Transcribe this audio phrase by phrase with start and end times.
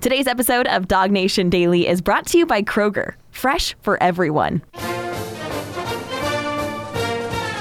[0.00, 4.62] Today's episode of DawgNation Daily is brought to you by Kroger, fresh for everyone.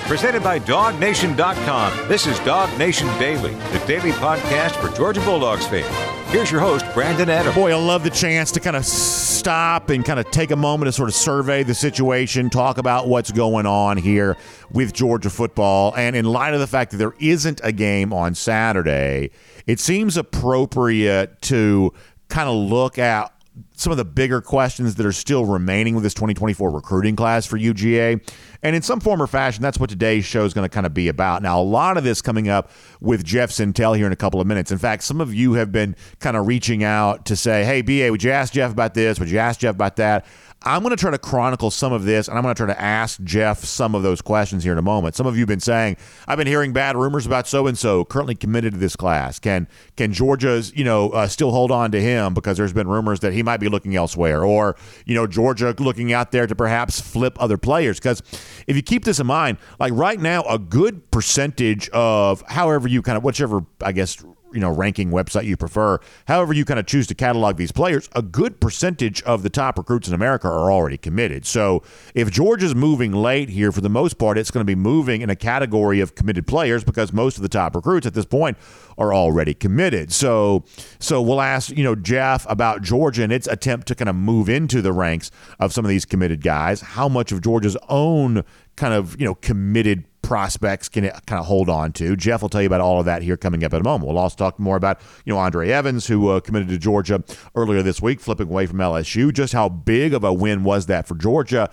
[0.07, 2.07] Presented by DawgNation.com.
[2.07, 5.85] This is DawgNation Daily, the daily podcast for Georgia Bulldogs fans.
[6.31, 7.55] Here's your host, Brandon Adams.
[7.55, 10.87] Boy, I love the chance to kind of stop and kind of take a moment
[10.87, 14.37] to sort of survey the situation, talk about what's going on here
[14.71, 15.93] with Georgia football.
[15.97, 19.31] And in light of the fact that there isn't a game on Saturday,
[19.65, 21.93] it seems appropriate to
[22.29, 23.33] kind of look at
[23.73, 27.57] some of the bigger questions that are still remaining with this 2024 recruiting class for
[27.57, 28.21] UGA.
[28.61, 30.93] And in some form or fashion, that's what today's show is going to kind of
[30.93, 31.41] be about.
[31.41, 34.47] Now, a lot of this coming up with Jeff Sentell here in a couple of
[34.47, 34.71] minutes.
[34.71, 38.11] In fact, some of you have been kind of reaching out to say, hey, BA,
[38.11, 39.19] would you ask Jeff about this?
[39.19, 40.25] Would you ask Jeff about that?
[40.63, 42.81] I'm going to try to chronicle some of this, and I'm going to try to
[42.81, 45.15] ask Jeff some of those questions here in a moment.
[45.15, 45.95] Some of you have been saying,
[46.27, 49.39] "I've been hearing bad rumors about so and so currently committed to this class.
[49.39, 53.21] Can can Georgia's you know uh, still hold on to him because there's been rumors
[53.21, 56.99] that he might be looking elsewhere, or you know Georgia looking out there to perhaps
[56.99, 57.97] flip other players?
[57.97, 58.21] Because
[58.67, 63.01] if you keep this in mind, like right now, a good percentage of however you
[63.01, 64.21] kind of whichever I guess
[64.53, 65.99] you know ranking website you prefer.
[66.27, 69.77] However you kind of choose to catalog these players a good percentage of the top
[69.77, 71.45] recruits in america are already committed.
[71.45, 71.83] So
[72.13, 75.29] if georgia's moving late here for the most part it's going to be moving in
[75.29, 78.57] a category of committed players because most of the top recruits at this point
[78.97, 80.11] are already committed.
[80.11, 80.63] So
[80.99, 84.49] so we'll ask you know jeff about georgia and its attempt to kind of move
[84.49, 86.81] into the ranks of some of these committed guys.
[86.81, 88.43] How much of georgia's own
[88.75, 92.15] kind of you know committed prospects can kind of hold on to.
[92.15, 94.07] Jeff will tell you about all of that here coming up in a moment.
[94.07, 97.23] We'll also talk more about you know Andre Evans, who uh, committed to Georgia
[97.55, 99.33] earlier this week, flipping away from LSU.
[99.33, 101.71] Just how big of a win was that for Georgia?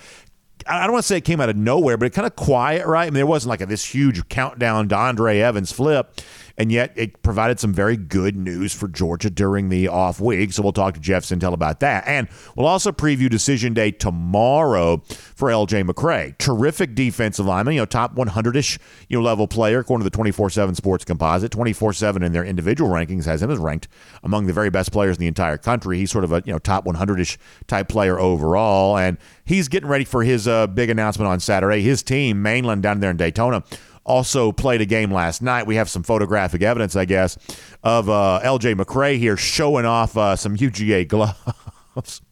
[0.67, 2.87] I don't want to say it came out of nowhere, but it kind of quiet,
[2.87, 3.03] right?
[3.03, 6.19] I mean, there wasn't like a, this huge countdown to Andre Evans flip
[6.59, 10.53] and yet it provided some very good news for Georgia during the off week.
[10.53, 12.07] So we'll talk to Jeff Sentell about that.
[12.07, 16.37] And we'll also preview decision day tomorrow for LJ McCray.
[16.39, 20.14] Terrific defensive lineman, you know, top 100 ish you know, level player, according to the
[20.14, 21.53] 24 7 sports composite.
[21.53, 23.89] 24 7 in their individual rankings has him as ranked
[24.23, 25.98] among the very best players in the entire country.
[25.98, 28.97] He's sort of a you know top 100 ish type player overall.
[28.97, 31.83] And he's getting ready for his uh, big announcement on Saturday.
[31.83, 33.63] His team, Mainland, down there in Daytona,
[34.06, 35.67] also played a game last night.
[35.67, 37.36] We have some photographic evidence, I guess,
[37.83, 42.22] of uh, LJ McCray here showing off uh, some UGA gloves.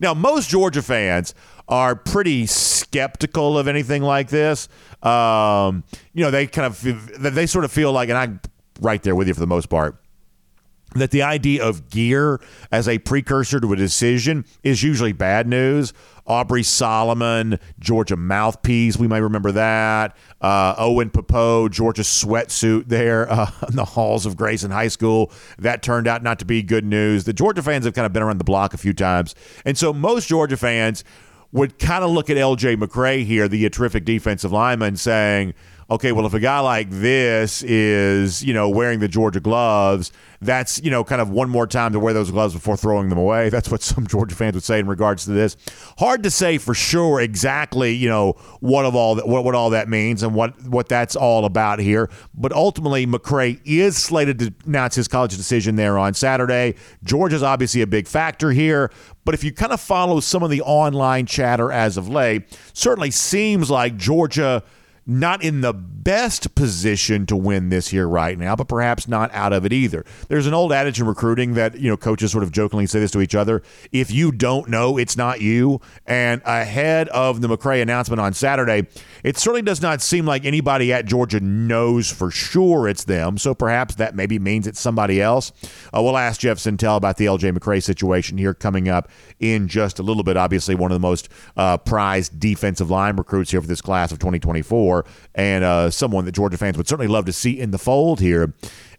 [0.00, 1.34] now, most Georgia fans
[1.68, 4.68] are pretty skeptical of anything like this.
[5.02, 6.80] Um, you know, they kind of
[7.20, 8.40] they sort of feel like, and I'm
[8.80, 10.03] right there with you for the most part
[10.94, 12.40] that the idea of gear
[12.70, 15.92] as a precursor to a decision is usually bad news.
[16.26, 20.16] Aubrey Solomon, Georgia mouthpiece, we may remember that.
[20.40, 25.30] Uh, Owen Pappoe, Georgia sweatsuit there uh, in the halls of Grayson High School.
[25.58, 27.24] That turned out not to be good news.
[27.24, 29.34] The Georgia fans have kind of been around the block a few times.
[29.64, 31.04] And so most Georgia fans
[31.52, 35.54] would kind of look at LJ McCray here, the terrific defensive lineman, saying,
[35.90, 40.82] okay, well, if a guy like this is, you know, wearing the Georgia gloves, that's,
[40.82, 43.48] you know, kind of one more time to wear those gloves before throwing them away.
[43.54, 45.56] That's what some Georgia fans would say in regards to this.
[45.98, 49.70] Hard to say for sure exactly, you know, what of all that, what, what all
[49.70, 52.10] that means and what, what that's all about here.
[52.34, 56.74] But ultimately, McCray is slated to announce his college decision there on Saturday.
[57.04, 58.90] Georgia's obviously a big factor here.
[59.24, 63.10] But if you kind of follow some of the online chatter as of late, certainly
[63.10, 64.62] seems like Georgia–
[65.06, 69.52] not in the best position to win this year right now, but perhaps not out
[69.52, 70.04] of it either.
[70.28, 73.10] There's an old adage in recruiting that, you know, coaches sort of jokingly say this
[73.12, 73.62] to each other.
[73.92, 75.80] If you don't know, it's not you.
[76.06, 78.86] And ahead of the McCray announcement on Saturday,
[79.22, 83.38] it certainly does not seem like anybody at Georgia knows for sure it's them.
[83.38, 85.52] So perhaps that maybe means it's somebody else.
[85.94, 89.10] Uh, we'll ask Jeff Sentell about the LJ McCray situation here coming up
[89.40, 90.36] in just a little bit.
[90.36, 94.18] Obviously, one of the most uh, prized defensive line recruits here for this class of
[94.18, 94.93] 2024
[95.34, 98.52] and uh, someone that Georgia fans would certainly love to see in the fold here.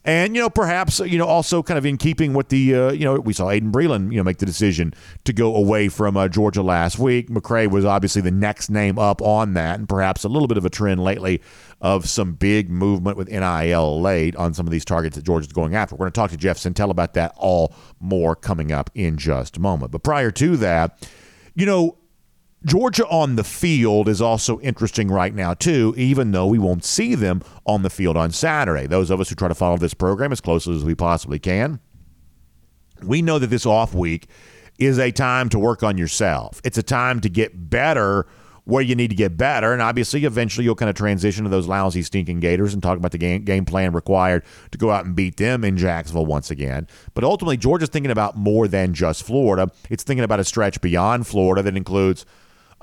[0.06, 3.06] And you know, perhaps you know, also kind of in keeping with the uh, you
[3.06, 4.94] know, we saw Aiden Breland you know make the decision
[5.24, 7.30] to go away from uh, Georgia last week.
[7.30, 10.66] McCray was obviously the next name up on that, and perhaps a little bit of
[10.66, 11.42] a trend lately
[11.82, 15.76] of some big movement with NIL late on some of these targets that Georgia's going
[15.76, 15.96] after.
[15.96, 19.58] We're going to talk to Jeff Sentell about that all more coming up in just
[19.58, 19.92] a moment.
[19.92, 21.10] But prior to that,
[21.56, 21.98] you know,
[22.66, 27.14] Georgia on the field is also interesting right now, too, even though we won't see
[27.14, 28.88] them on the field on Saturday.
[28.88, 31.80] Those of us who try to follow this program as closely as we possibly can,
[33.04, 34.28] we know that this off week
[34.80, 36.60] is a time to work on yourself.
[36.64, 38.26] It's a time to get better
[38.66, 39.72] where you need to get better.
[39.72, 43.12] And obviously, eventually, you'll kind of transition to those lousy, stinking Gators and talk about
[43.12, 46.88] the game, game plan required to go out and beat them in Jacksonville once again.
[47.14, 49.72] But ultimately, Georgia's thinking about more than just Florida.
[49.90, 52.26] It's thinking about a stretch beyond Florida that includes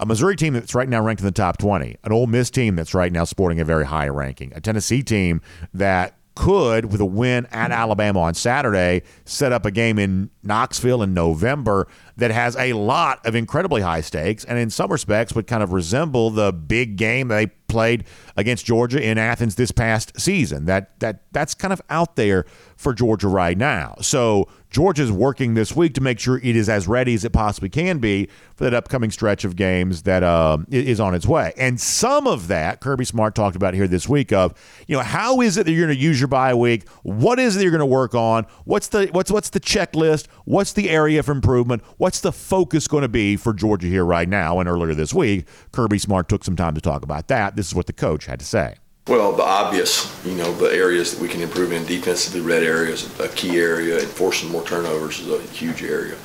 [0.02, 2.75] a Missouri team that's right now ranked in the top 20, an Ole Miss team
[2.75, 5.40] that's right now sporting a very high ranking, a Tennessee team
[5.72, 11.02] that could, with a win at Alabama on Saturday, set up a game in Knoxville
[11.02, 15.46] in November that has a lot of incredibly high stakes and in some respects would
[15.46, 18.05] kind of resemble the big game they played
[18.37, 20.64] against Georgia in Athens this past season.
[20.64, 22.44] That that that's kind of out there
[22.76, 23.94] for Georgia right now.
[24.00, 27.69] So Georgia's working this week to make sure it is as ready as it possibly
[27.69, 31.52] can be for that upcoming stretch of games that um, is on its way.
[31.58, 34.54] And some of that Kirby Smart talked about here this week of,
[34.86, 36.88] you know, how is it that you're going to use your bye week?
[37.02, 38.46] What is it that you're going to work on?
[38.64, 40.26] What's the what's what's the checklist?
[40.46, 41.82] What's the area for improvement?
[41.98, 44.58] What's the focus going to be for Georgia here right now?
[44.58, 47.56] And earlier this week, Kirby Smart took some time to talk about that.
[47.56, 48.76] This is what the coach had to say.
[49.08, 53.19] Well, the obvious, you know, the areas that we can improve in defensively, red areas,
[53.19, 56.16] a key area, enforcing more turnovers is a huge area.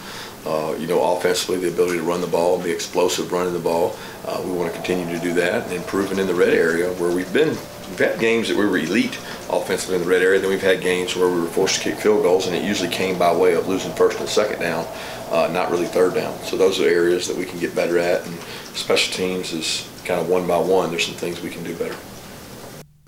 [0.45, 3.97] Uh, you know, offensively, the ability to run the ball, be explosive running the ball.
[4.27, 7.11] Uh, we want to continue to do that and improving in the red area where
[7.15, 7.47] we've been.
[7.47, 9.17] We've had games that we were elite
[9.49, 10.39] offensively in the red area.
[10.39, 12.89] Then we've had games where we were forced to kick field goals, and it usually
[12.89, 14.85] came by way of losing first and second down,
[15.31, 16.37] uh, not really third down.
[16.43, 18.23] So those are areas that we can get better at.
[18.27, 18.39] And
[18.75, 20.91] special teams is kind of one by one.
[20.91, 21.97] There's some things we can do better.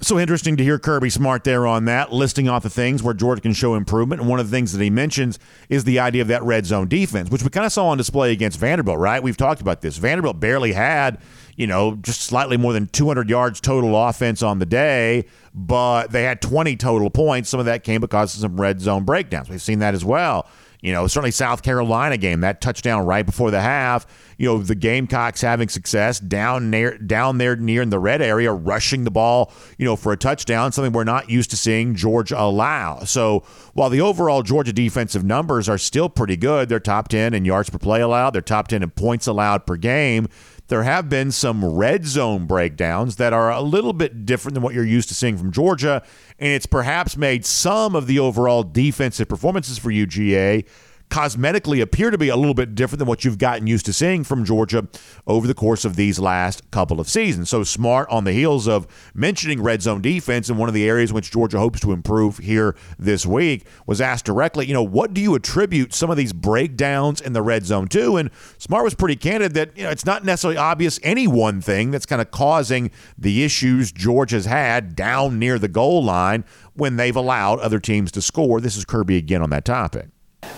[0.02, 3.42] So interesting to hear Kirby Smart there on that, listing off the things where Georgia
[3.42, 4.22] can show improvement.
[4.22, 6.88] And one of the things that he mentions is the idea of that red zone
[6.88, 9.22] defense, which we kind of saw on display against Vanderbilt, right?
[9.22, 9.98] We've talked about this.
[9.98, 11.20] Vanderbilt barely had,
[11.58, 16.24] you know, just slightly more than 200 yards total offense on the day, but they
[16.24, 17.50] had 20 total points.
[17.50, 19.50] Some of that came because of some red zone breakdowns.
[19.50, 20.48] We've seen that as well.
[20.82, 24.06] You know, certainly South Carolina game, that touchdown right before the half.
[24.38, 28.54] You know, the Gamecocks having success down near down there near in the red area,
[28.54, 32.40] rushing the ball, you know, for a touchdown, something we're not used to seeing Georgia
[32.40, 33.00] allow.
[33.00, 33.44] So
[33.74, 37.70] while the overall Georgia defensive numbers are still pretty good, they're top 10 in yards
[37.70, 40.30] per play allowed, they're top 10 in points allowed per game
[40.70, 44.74] there have been some red zone breakdowns that are a little bit different than what
[44.74, 46.02] you're used to seeing from Georgia,
[46.38, 50.66] and it's perhaps made some of the overall defensive performances for UGA
[51.10, 54.24] cosmetically appear to be a little bit different than what you've gotten used to seeing
[54.24, 54.88] from Georgia
[55.26, 57.50] over the course of these last couple of seasons.
[57.50, 61.12] So smart on the heels of mentioning red zone defense and one of the areas
[61.12, 65.22] which Georgia hopes to improve here this week was asked directly, you know, what do
[65.22, 68.18] you attribute some of these breakdowns in the red zone to?
[68.18, 68.30] And
[68.60, 72.06] Smart was pretty candid that, you know, it's not necessarily obvious any one thing that's
[72.06, 77.60] kind of causing the issues Georgia's had down near the goal line when they've allowed
[77.60, 78.62] other teams to score.
[78.62, 80.10] This is Kirby again on that topic.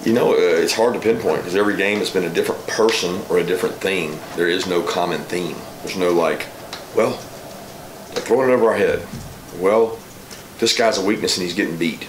[0.05, 3.21] You know, uh, it's hard to pinpoint because every game has been a different person
[3.29, 4.17] or a different thing.
[4.35, 5.55] There is no common theme.
[5.83, 6.47] There's no like,
[6.95, 7.11] well,
[8.09, 9.05] they're throwing it over our head.
[9.59, 9.99] Well,
[10.57, 12.07] this guy's a weakness and he's getting beat.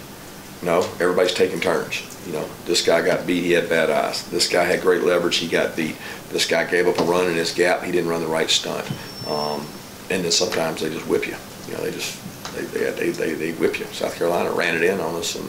[0.62, 2.00] No, everybody's taking turns.
[2.27, 4.27] You know, this guy got beat, he had bad eyes.
[4.31, 5.97] This guy had great leverage, he got beat.
[6.31, 8.91] This guy gave up a run in his gap, he didn't run the right stunt.
[9.29, 9.67] Um,
[10.09, 11.37] and then sometimes they just whip you.
[11.69, 13.85] You know, they just they they, they, they, they whip you.
[13.87, 15.44] South Carolina ran it in on us and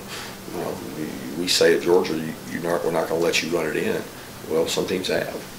[0.52, 2.16] you know, we say at Georgia,
[2.52, 4.02] you, are not, we're not going to let you run it in.
[4.50, 5.50] Well, some teams have.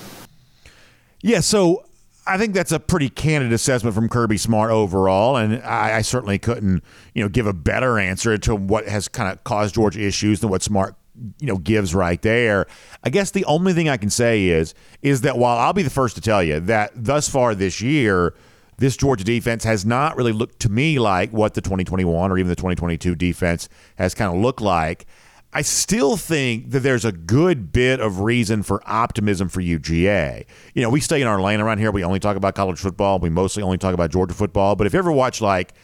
[1.23, 1.87] Yeah, so
[2.27, 6.39] I think that's a pretty candid assessment from Kirby Smart overall, and I, I, certainly
[6.39, 6.85] couldn't,
[7.15, 10.51] you know, give a better answer to what has kind of caused Georgia issues than
[10.51, 10.97] what Smart,
[11.39, 12.67] you know, gives right there.
[13.03, 15.91] I guess the only thing I can say is is that while I'll be the
[15.91, 18.35] first to tell you that thus far this year
[18.79, 22.49] this Georgia defense has not really looked to me like what the 2021 or even
[22.49, 25.07] the 2022 defense has kind of looked like.
[25.57, 30.47] I still think that there's a good bit of reason for optimism for UGA.
[30.75, 31.93] You know, we stay in our lane around here.
[31.93, 33.21] We only talk about college football.
[33.21, 34.75] We mostly only talk about Georgia football.
[34.75, 35.75] But if you ever watch like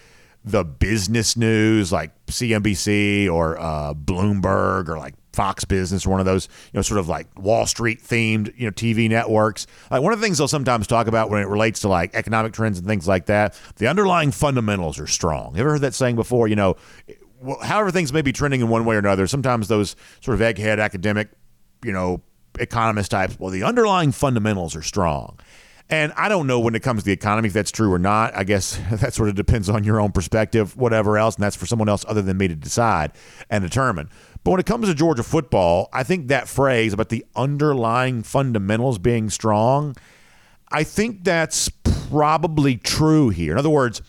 [0.45, 6.49] the business news, like CNBC or uh, Bloomberg or like Fox Business one of those,
[6.73, 9.67] you know, sort of like Wall Street themed, you know, TV networks.
[9.91, 12.53] Like one of the things they'll sometimes talk about when it relates to like economic
[12.53, 15.55] trends and things like that, the underlying fundamentals are strong.
[15.55, 16.49] You ever heard that saying before?
[16.49, 16.77] You know,
[17.63, 20.81] however things may be trending in one way or another, sometimes those sort of egghead
[20.81, 21.31] academic,
[21.85, 22.23] you know,
[22.59, 25.39] economist types, well, the underlying fundamentals are strong.
[25.89, 28.37] And I don't know when it comes to the economy if that's true or not.
[28.37, 31.67] I guess that sort of depends on your own perspective, whatever else, and that's for
[31.67, 33.13] someone else other than me to decide
[33.51, 34.09] and determine.
[34.45, 38.99] But when it comes to Georgia football, I think that phrase about the underlying fundamentals
[38.99, 39.97] being strong,
[40.71, 41.69] I think that's
[42.11, 43.53] probably true here.
[43.53, 44.01] In other words,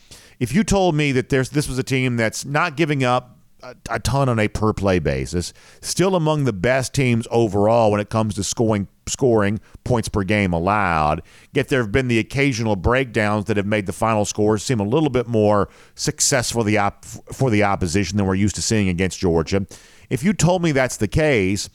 [0.41, 3.75] if you told me that there's this was a team that's not giving up a,
[3.91, 5.53] a ton on a per play basis.
[5.81, 10.51] Still among the best teams overall when it comes to scoring scoring points per game
[10.51, 11.21] allowed.
[11.53, 14.83] Yet there have been the occasional breakdowns that have made the final scores seem a
[14.83, 19.19] little bit more successful the, op- for the opposition than we're used to seeing against
[19.19, 19.67] Georgia.
[20.09, 21.69] If you told me that's the case,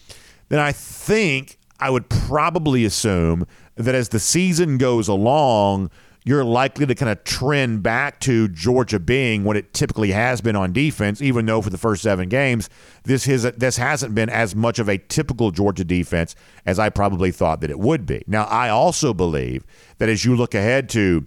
[0.49, 3.47] then I think I would probably assume
[3.77, 5.91] that as the season goes along,
[6.27, 10.57] you're likely to kind of trend back to Georgia being what it typically has been
[10.57, 12.69] on defense, even though for the first seven games,
[13.05, 16.35] this, is, this hasn't been as much of a typical Georgia defense
[16.67, 18.25] as I probably thought that it would be.
[18.27, 19.65] Now, I also believe
[19.99, 21.25] that as you look ahead to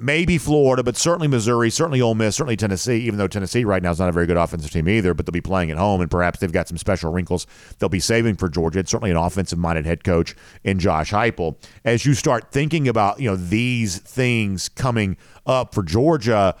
[0.00, 3.90] maybe Florida, but certainly Missouri, certainly Ole Miss, certainly Tennessee, even though Tennessee right now
[3.90, 6.10] is not a very good offensive team either, but they'll be playing at home and
[6.10, 7.46] perhaps they've got some special wrinkles
[7.78, 8.80] they'll be saving for Georgia.
[8.80, 11.56] It's certainly an offensive minded head coach in Josh Heupel.
[11.84, 15.16] As you start thinking about, you know, these things coming
[15.46, 16.56] up for Georgia,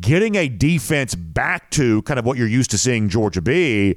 [0.00, 3.96] getting a defense back to kind of what you're used to seeing Georgia be,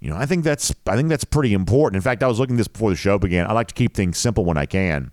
[0.00, 1.96] you know, I think that's I think that's pretty important.
[1.96, 3.46] In fact, I was looking this before the show began.
[3.46, 5.10] I like to keep things simple when I can.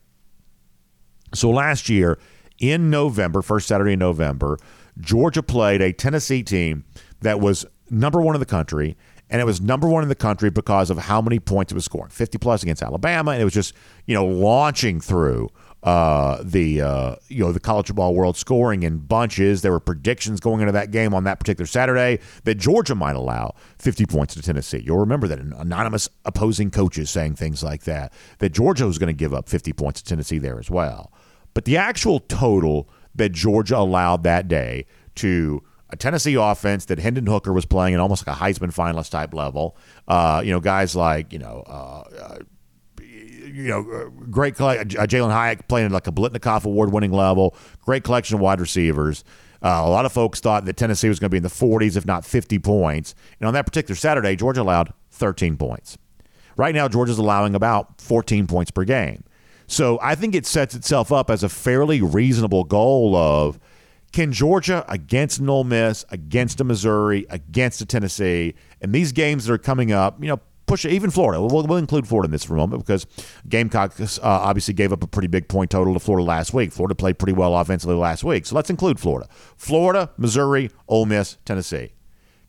[1.34, 2.20] So last year,
[2.60, 4.58] in November, first Saturday in November,
[5.00, 6.86] Georgia played a Tennessee team
[7.22, 8.98] that was number one in the country.
[9.30, 11.86] And it was number one in the country because of how many points it was
[11.86, 13.32] scoring 50 plus against Alabama.
[13.32, 13.74] And it was just,
[14.06, 15.50] you know, launching through
[15.84, 19.62] uh, the uh, you know the college football world scoring in bunches.
[19.62, 23.56] There were predictions going into that game on that particular Saturday that Georgia might allow
[23.80, 24.82] 50 points to Tennessee.
[24.86, 28.14] You'll remember that anonymous opposing coaches saying things like that.
[28.40, 31.12] That Georgia was going to give up 50 points to Tennessee there as well.
[31.54, 37.28] But the actual total that Georgia allowed that day to a Tennessee offense that Hendon
[37.28, 39.78] Hooker was playing at almost like a Heisman finalist type level.
[40.08, 41.64] Uh, you know, guys like you know.
[41.68, 42.38] Uh, uh,
[43.46, 47.56] you know, uh, great uh, Jalin Hyatt playing at like a Biletnikoff award winning level.
[47.82, 49.24] Great collection of wide receivers.
[49.62, 51.96] Uh, a lot of folks thought that Tennessee was going to be in the 40s,
[51.96, 53.14] if not 50 points.
[53.40, 55.98] And on that particular Saturday, Georgia allowed 13 points.
[56.58, 59.24] Right now, Georgia's allowing about 14 points per game.
[59.74, 63.60] So I think it sets itself up as a fairly reasonable goal of
[64.12, 69.54] can Georgia against Ole Miss, against a Missouri, against a Tennessee, and these games that
[69.54, 71.42] are coming up, you know, push even Florida.
[71.42, 73.08] We'll, we'll include Florida in this for a moment because
[73.50, 76.72] Gamecocks uh, obviously gave up a pretty big point total to Florida last week.
[76.72, 79.28] Florida played pretty well offensively last week, so let's include Florida.
[79.58, 81.94] Florida, Missouri, Ole Miss, Tennessee.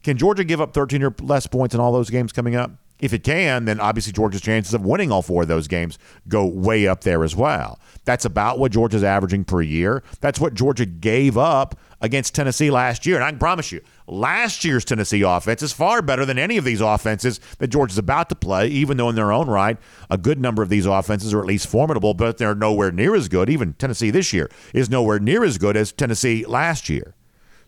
[0.02, 2.70] Can Georgia give up 13 or less points in all those games coming up?
[3.04, 6.46] If it can, then obviously Georgia's chances of winning all four of those games go
[6.46, 7.78] way up there as well.
[8.06, 10.02] That's about what Georgia's averaging per year.
[10.22, 13.16] That's what Georgia gave up against Tennessee last year.
[13.16, 16.64] And I can promise you, last year's Tennessee offense is far better than any of
[16.64, 19.76] these offenses that Georgia's about to play, even though in their own right,
[20.08, 23.28] a good number of these offenses are at least formidable, but they're nowhere near as
[23.28, 23.50] good.
[23.50, 27.14] Even Tennessee this year is nowhere near as good as Tennessee last year.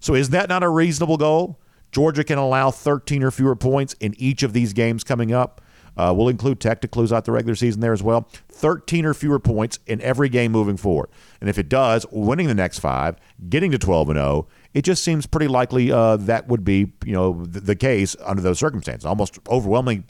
[0.00, 1.58] So is that not a reasonable goal?
[1.92, 5.60] Georgia can allow 13 or fewer points in each of these games coming up.
[5.96, 8.28] Uh, we'll include Tech to close out the regular season there as well.
[8.50, 11.08] 13 or fewer points in every game moving forward.
[11.40, 13.16] And if it does, winning the next five,
[13.48, 17.12] getting to 12 and 0, it just seems pretty likely uh, that would be you
[17.12, 19.06] know the, the, case under those circumstances.
[19.06, 20.04] Almost overwhelming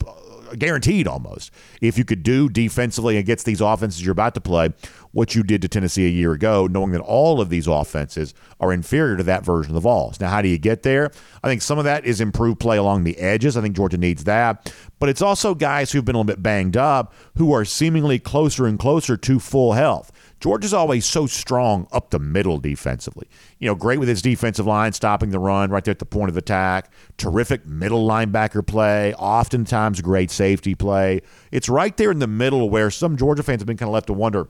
[0.58, 1.50] guaranteed almost.
[1.80, 4.70] If you could do defensively against these offenses you're about to play
[5.12, 8.70] what you did to Tennessee a year ago, knowing that all of these offenses are
[8.72, 10.20] inferior to that version of the Vols.
[10.20, 11.10] Now, how do you get there?
[11.42, 13.56] I think some of that is improved play along the edges.
[13.56, 14.70] I think Georgia needs that.
[14.98, 18.66] But it's also guys who've been a little bit banged up who are seemingly closer
[18.66, 20.12] and closer to full health.
[20.40, 23.26] Georgia's always so strong up the middle defensively.
[23.58, 26.28] You know, great with his defensive line, stopping the run right there at the point
[26.28, 26.92] of attack.
[27.16, 31.20] Terrific middle linebacker play, oftentimes great safety play.
[31.50, 34.08] It's right there in the middle where some Georgia fans have been kind of left
[34.08, 34.48] to wonder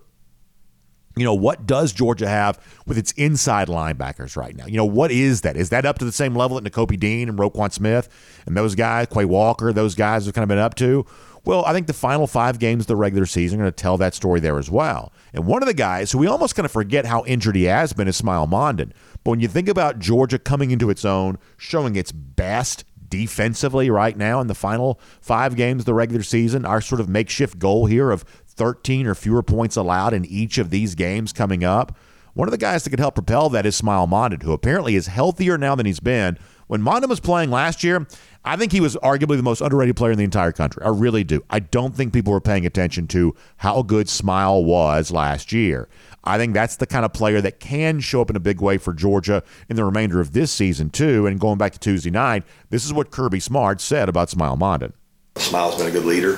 [1.17, 4.67] you know, what does Georgia have with its inside linebackers right now?
[4.67, 5.57] You know, what is that?
[5.57, 8.11] Is that up to the same level that Nakobe Dean and Roquan Smith
[8.45, 11.07] and those guys, Quay Walker, those guys have kind of been up to?
[11.47, 13.97] Well, I think the final five games of the regular season are going to tell
[13.99, 15.13] that story there as well.
[15.33, 17.93] And one of the guys who we almost kind of forget how injured he has
[17.93, 18.91] been is Smael Mondon.
[19.23, 24.17] But when you think about Georgia coming into its own, showing its best defensively right
[24.17, 27.87] now in the final five games of the regular season, our sort of makeshift goal
[27.87, 31.97] here of 13 or fewer points allowed in each of these games coming up.
[32.35, 35.07] One of the guys that could help propel that is Smael Mondon, who apparently is
[35.07, 36.39] healthier now than he's been.
[36.67, 38.07] When Mondon was playing last year,
[38.45, 40.83] I think he was arguably the most underrated player in the entire country.
[40.85, 41.45] I really do.
[41.51, 45.89] I don't think people were paying attention to how good Smael was last year.
[46.25, 48.79] I think that's the kind of player that can show up in a big way
[48.79, 51.27] for Georgia in the remainder of this season, too.
[51.27, 54.93] And going back to Tuesday night, this is what Kirby Smart said about Smael Mondon.
[55.37, 56.35] Smael's been a good leader.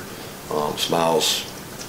[0.51, 1.45] Um, Smael's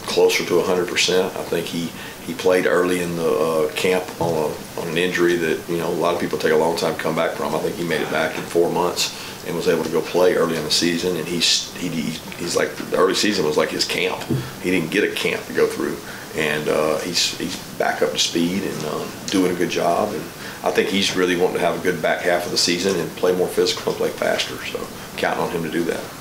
[0.06, 1.26] closer to 100%.
[1.26, 1.90] I think he,
[2.30, 5.88] he played early in the uh, camp on, a, on an injury that, you know,
[5.88, 7.56] a lot of people take a long time to come back from.
[7.56, 9.18] I think he made it back in four months
[9.48, 11.18] and was able to go play early in the season.
[11.18, 14.22] And he's he, he's like the early season was like his camp.
[14.62, 15.98] He didn't get a camp to go through,
[16.40, 20.14] and uh, he's he's back up to speed and uh, doing a good job.
[20.14, 20.22] And
[20.64, 23.10] I think he's really wanting to have a good back half of the season and
[23.18, 24.56] play more physical and play faster.
[24.66, 24.86] So
[25.18, 26.19] counting on him to do that.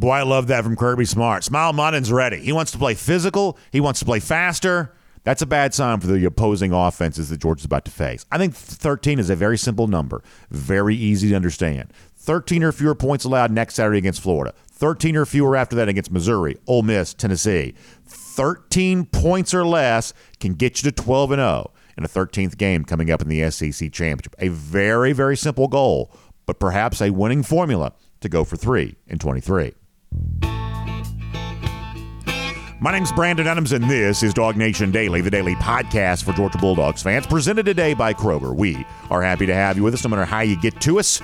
[0.00, 1.42] Boy, I love that from Kirby Smart.
[1.42, 2.38] Smael Mondon's ready.
[2.38, 3.58] He wants to play physical.
[3.70, 4.94] He wants to play faster.
[5.24, 8.24] That's a bad sign for the opposing offenses that Georgia's about to face.
[8.32, 11.92] I think 13 is a very simple number, very easy to understand.
[12.16, 14.54] 13 or fewer points allowed next Saturday against Florida.
[14.70, 17.74] 13 or fewer after that against Missouri, Ole Miss, Tennessee.
[18.06, 22.86] 13 points or less can get you to 12 and 0 in a 13th game
[22.86, 24.34] coming up in the SEC championship.
[24.38, 26.10] A very, very simple goal,
[26.46, 27.92] but perhaps a winning formula
[28.22, 29.74] to go for three in 23.
[32.82, 37.02] My name's Brandon Adams, and this is DawgNation Daily, the daily podcast for Georgia Bulldogs
[37.02, 38.56] fans, presented today by Kroger.
[38.56, 41.20] We are happy to have you with us, no matter how you get to us.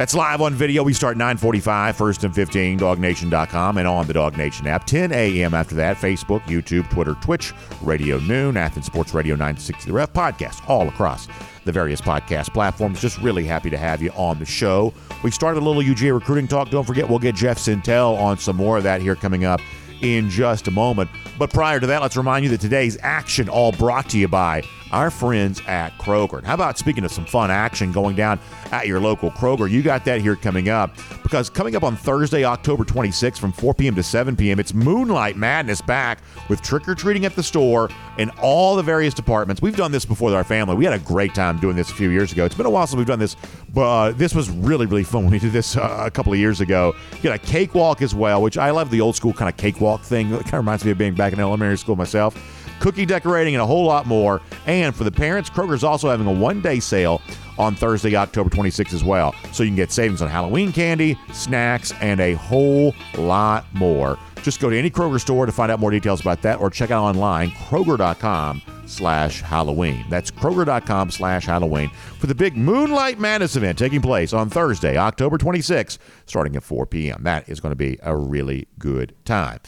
[0.00, 0.82] That's live on video.
[0.82, 4.86] We start 945, first and 15, dawgnation.com, and on the DawgNation app.
[4.86, 5.52] 10 a.m.
[5.52, 7.52] after that, Facebook, YouTube, Twitter, Twitch,
[7.82, 11.28] Radio Noon, Athens Sports Radio 960 The Ref, podcast all across
[11.66, 12.98] the various podcast platforms.
[12.98, 14.94] Just really happy to have you on the show.
[15.22, 16.70] We started a little UGA recruiting talk.
[16.70, 19.60] Don't forget, we'll get Jeff Sentell on some more of that here coming up
[20.00, 21.10] in just a moment.
[21.38, 24.62] But prior to that, let's remind you that today's action all brought to you by
[24.92, 26.42] our friends at Kroger.
[26.42, 28.40] How about speaking of some fun action going down
[28.72, 29.70] at your local Kroger?
[29.70, 33.74] You got that here coming up because coming up on Thursday, October 26th from 4
[33.74, 33.94] p.m.
[33.94, 38.30] to 7 p.m., it's Moonlight Madness back with trick or treating at the store in
[38.40, 39.62] all the various departments.
[39.62, 40.76] We've done this before with our family.
[40.76, 42.44] We had a great time doing this a few years ago.
[42.44, 43.36] It's been a while since we've done this,
[43.72, 46.38] but uh, this was really, really fun when we did this uh, a couple of
[46.38, 46.94] years ago.
[47.16, 50.02] You got a cakewalk as well, which I love the old school kind of cakewalk
[50.02, 50.32] thing.
[50.32, 52.36] It kind of reminds me of being back in elementary school myself
[52.80, 54.40] cookie decorating, and a whole lot more.
[54.66, 57.22] And for the parents, Kroger's also having a one day sale
[57.58, 59.34] on Thursday, October 26th as well.
[59.52, 64.18] So you can get savings on Halloween candy, snacks, and a whole lot more.
[64.42, 66.90] Just go to any Kroger store to find out more details about that or check
[66.90, 70.04] out online, Kroger.com slash Halloween.
[70.08, 75.36] That's Kroger.com slash Halloween for the big Moonlight Madness event taking place on Thursday, October
[75.36, 77.22] 26th, starting at 4 p.m.
[77.22, 79.60] That is going to be a really good time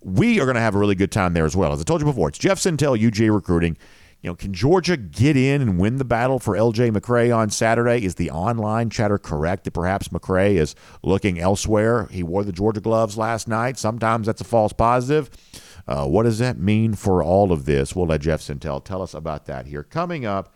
[0.00, 1.72] we are going to have a really good time there as well.
[1.72, 3.76] As I told you before, it's Jeff Sentell, UJ Recruiting.
[4.20, 8.04] You know, can Georgia get in and win the battle for LJ McCray on Saturday?
[8.04, 12.06] Is the online chatter correct that perhaps McCray is looking elsewhere?
[12.06, 13.78] He wore the Georgia gloves last night.
[13.78, 15.30] Sometimes that's a false positive.
[15.86, 17.94] Uh, what does that mean for all of this?
[17.94, 19.84] We'll let Jeff Sentell tell us about that here.
[19.84, 20.52] Coming up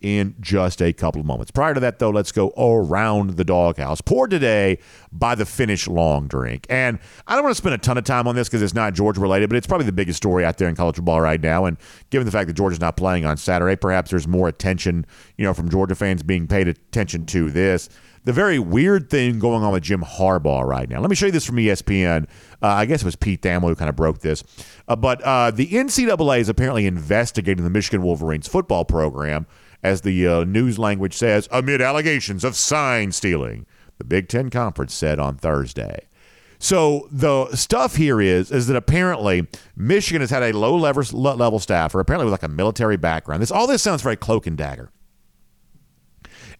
[0.00, 1.50] in just a couple of moments.
[1.50, 4.00] Prior to that, though, let's go around the doghouse.
[4.00, 4.78] Poured today
[5.10, 6.66] by the Finnish long drink.
[6.68, 8.92] And I don't want to spend a ton of time on this because it's not
[8.94, 11.64] Georgia related, but it's probably the biggest story out there in college football right now.
[11.64, 11.78] And
[12.10, 15.06] given the fact that Georgia's not playing on Saturday, perhaps there's more attention,
[15.38, 17.88] you know, from Georgia fans being paid attention to this.
[18.24, 21.00] The very weird thing going on with Jim Harbaugh right now.
[21.00, 22.24] Let me show you this from ESPN.
[22.60, 24.42] Uh, I guess it was Pete Thamel who kind of broke this.
[24.88, 29.46] Uh, but uh, the NCAA is apparently investigating the Michigan Wolverines football program
[29.82, 33.66] as the uh, news language says, amid allegations of sign stealing,
[33.98, 36.06] the Big Ten Conference said on Thursday.
[36.58, 41.58] So the stuff here is is that apparently Michigan has had a low level level
[41.58, 43.42] staffer, apparently with like a military background.
[43.42, 44.90] This all this sounds very cloak and dagger.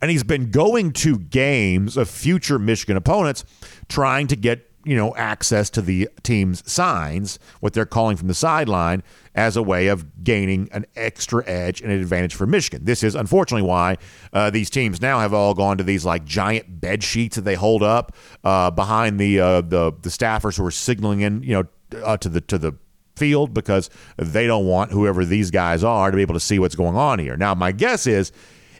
[0.02, 3.44] And he's been going to games of future Michigan opponents,
[3.88, 8.34] trying to get you know, access to the team's signs, what they're calling from the
[8.34, 9.02] sideline,
[9.34, 12.84] as a way of gaining an extra edge and an advantage for Michigan.
[12.84, 13.96] This is unfortunately why
[14.32, 17.56] uh, these teams now have all gone to these like giant bed sheets that they
[17.56, 22.02] hold up uh, behind the uh, the the staffers who are signaling in, you know,
[22.04, 22.72] uh, to the to the
[23.16, 26.76] field because they don't want whoever these guys are to be able to see what's
[26.76, 27.36] going on here.
[27.36, 28.30] Now, my guess is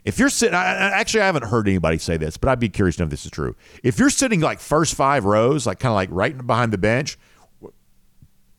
[0.07, 2.95] if you're sitting, I, actually, I haven't heard anybody say this, but I'd be curious
[2.97, 3.57] to know if this is true.
[3.83, 7.19] If you're sitting like first five rows, like kind of like right behind the bench,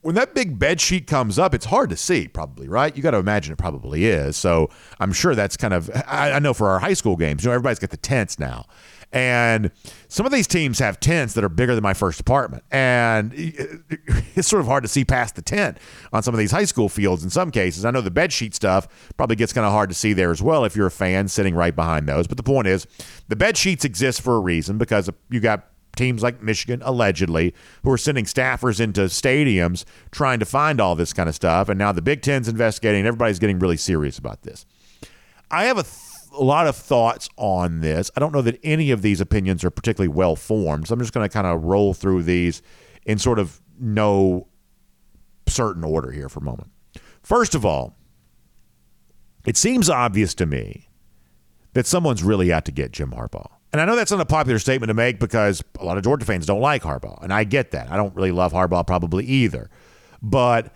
[0.02, 2.96] when that big bed sheet comes up, it's hard to see, probably, right?
[2.96, 4.36] You got to imagine it probably is.
[4.36, 7.50] So I'm sure that's kind of, I, I know for our high school games, you
[7.50, 8.66] know, everybody's got the tents now.
[9.14, 9.72] And
[10.10, 12.64] some of these teams have tents that are bigger than my first apartment.
[12.72, 13.32] And
[14.36, 15.78] it's sort of hard to see past the tent
[16.12, 17.86] on some of these high school fields in some cases.
[17.86, 20.42] I know the bed sheet stuff probably gets kind of hard to see there as
[20.42, 22.28] well if you're a fan sitting right behind those.
[22.28, 22.86] But the point is,
[23.28, 27.92] the bed sheets exist for a reason because you got teams like Michigan, allegedly, who
[27.92, 31.70] are sending staffers into stadiums trying to find all this kind of stuff.
[31.70, 33.06] And now the Big Ten's investigating.
[33.06, 34.66] Everybody's getting really serious about this.
[35.50, 35.84] I have a
[36.38, 38.12] a lot of thoughts on this.
[38.16, 40.88] I don't know that any of these opinions are particularly well formed.
[40.88, 42.62] So I'm just going to kind of roll through these
[43.06, 44.48] in sort of no
[45.48, 46.70] certain order here for a moment.
[47.24, 47.96] First of all,
[49.46, 50.90] it seems obvious to me
[51.74, 53.50] that someone's really out to get Jim Harbaugh.
[53.72, 56.26] And I know that's not a popular statement to make because a lot of Georgia
[56.26, 57.92] fans don't like Harbaugh, and I get that.
[57.92, 59.70] I don't really love Harbaugh probably either.
[60.22, 60.74] But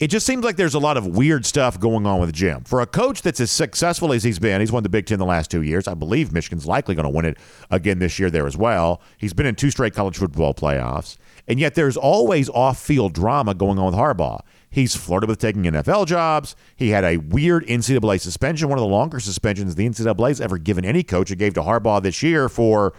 [0.00, 2.64] it just seems like there's a lot of weird stuff going on with Jim.
[2.64, 5.24] For a coach that's as successful as he's been, he's won the Big Ten the
[5.24, 5.86] last two years.
[5.86, 7.38] I believe Michigan's likely going to win it
[7.70, 9.00] again this year there as well.
[9.18, 11.16] He's been in two straight college football playoffs.
[11.46, 14.40] And yet there's always off field drama going on with Harbaugh.
[14.68, 16.56] He's flirted with taking NFL jobs.
[16.74, 20.84] He had a weird NCAA suspension, one of the longer suspensions the NCAA's ever given
[20.84, 21.30] any coach.
[21.30, 22.94] It gave to Harbaugh this year for,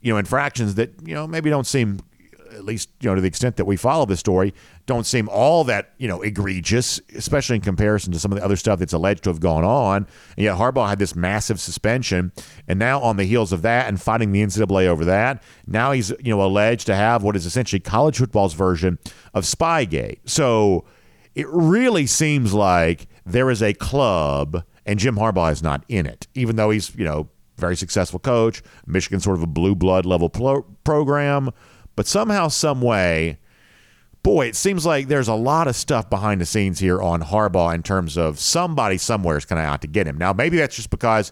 [0.00, 2.00] you know, infractions that, you know, maybe don't seem
[2.52, 4.54] at least you know to the extent that we follow the story,
[4.86, 8.56] don't seem all that you know egregious, especially in comparison to some of the other
[8.56, 10.06] stuff that's alleged to have gone on.
[10.36, 12.32] And yet Harbaugh had this massive suspension,
[12.68, 16.10] and now on the heels of that and fighting the NCAA over that, now he's
[16.10, 18.98] you know alleged to have what is essentially college football's version
[19.34, 20.18] of Spygate.
[20.24, 20.84] So
[21.34, 26.26] it really seems like there is a club, and Jim Harbaugh is not in it,
[26.34, 27.28] even though he's you know
[27.60, 28.62] very successful coach.
[28.86, 31.50] Michigan sort of a blue blood level pro- program.
[32.00, 33.40] But somehow, some way,
[34.22, 37.74] boy, it seems like there's a lot of stuff behind the scenes here on Harbaugh
[37.74, 40.16] in terms of somebody somewhere is kind of out to get him.
[40.16, 41.30] Now, maybe that's just because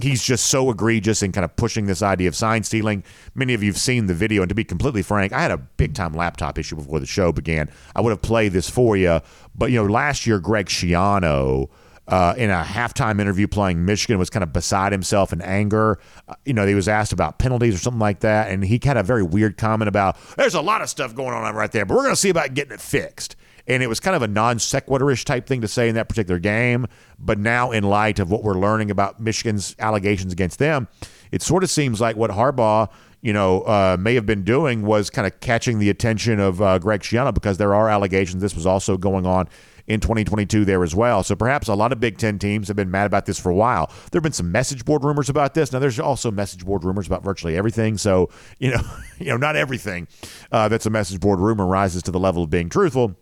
[0.00, 3.04] he's just so egregious and kind of pushing this idea of sign stealing.
[3.34, 5.58] Many of you have seen the video, and to be completely frank, I had a
[5.58, 7.70] big time laptop issue before the show began.
[7.94, 9.20] I would have played this for you,
[9.54, 11.68] but you know, last year Greg Schiano
[12.08, 15.98] uh, in a halftime interview playing Michigan was kind of beside himself in anger.
[16.26, 18.96] Uh, you know, he was asked about penalties or something like that, and he had
[18.96, 21.94] a very weird comment about there's a lot of stuff going on right there, but
[21.94, 23.36] we're going to see about getting it fixed.
[23.66, 26.38] And it was kind of a non sequitorish type thing to say in that particular
[26.38, 26.86] game.
[27.18, 30.88] But now, in light of what we're learning about Michigan's allegations against them,
[31.30, 32.88] it sort of seems like what Harbaugh
[33.20, 36.78] you know, uh, may have been doing was kind of catching the attention of uh,
[36.78, 39.48] Greg Schiano because there are allegations this was also going on
[39.88, 41.22] in 2022 there as well.
[41.22, 43.54] So perhaps a lot of Big Ten teams have been mad about this for a
[43.54, 43.86] while.
[44.10, 45.72] There have been some message board rumors about this.
[45.72, 47.98] Now there's also message board rumors about virtually everything.
[47.98, 48.82] So you know,
[49.18, 50.06] you know, not everything
[50.52, 53.16] uh, that's a message board rumor rises to the level of being truthful.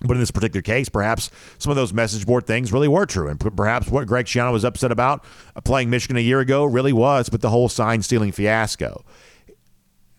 [0.00, 3.28] But in this particular case, perhaps some of those message board things really were true.
[3.28, 6.92] And perhaps what Greg Schiano was upset about uh, playing Michigan a year ago really
[6.92, 9.04] was, but the whole sign stealing fiasco.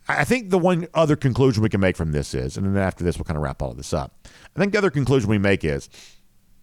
[0.10, 3.04] I think the one other conclusion we can make from this is, and then after
[3.04, 4.28] this, we'll kind of wrap all of this up.
[4.56, 5.90] I think the other conclusion we make is,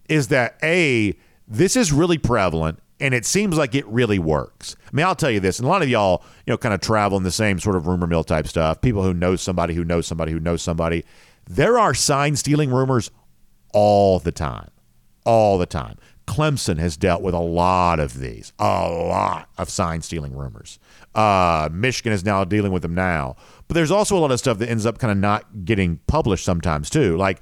[0.09, 1.15] is that A,
[1.47, 4.75] this is really prevalent and it seems like it really works.
[4.87, 6.79] I mean, I'll tell you this, and a lot of y'all, you know, kind of
[6.79, 8.81] travel in the same sort of rumor mill type stuff.
[8.81, 11.03] People who know somebody who knows somebody who knows somebody.
[11.47, 13.11] There are sign stealing rumors
[13.73, 14.69] all the time,
[15.25, 15.97] all the time.
[16.27, 20.79] Clemson has dealt with a lot of these, a lot of sign stealing rumors.
[21.13, 23.35] Uh, Michigan is now dealing with them now.
[23.67, 26.45] But there's also a lot of stuff that ends up kind of not getting published
[26.45, 27.15] sometimes too.
[27.17, 27.41] Like,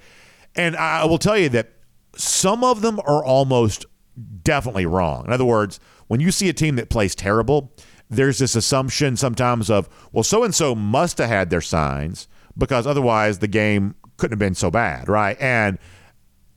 [0.56, 1.72] and I will tell you that
[2.15, 3.86] some of them are almost
[4.43, 5.26] definitely wrong.
[5.26, 7.74] In other words, when you see a team that plays terrible,
[8.10, 12.86] there's this assumption sometimes of, well, so and so must have had their signs because
[12.86, 15.39] otherwise the game couldn't have been so bad, right?
[15.39, 15.80] And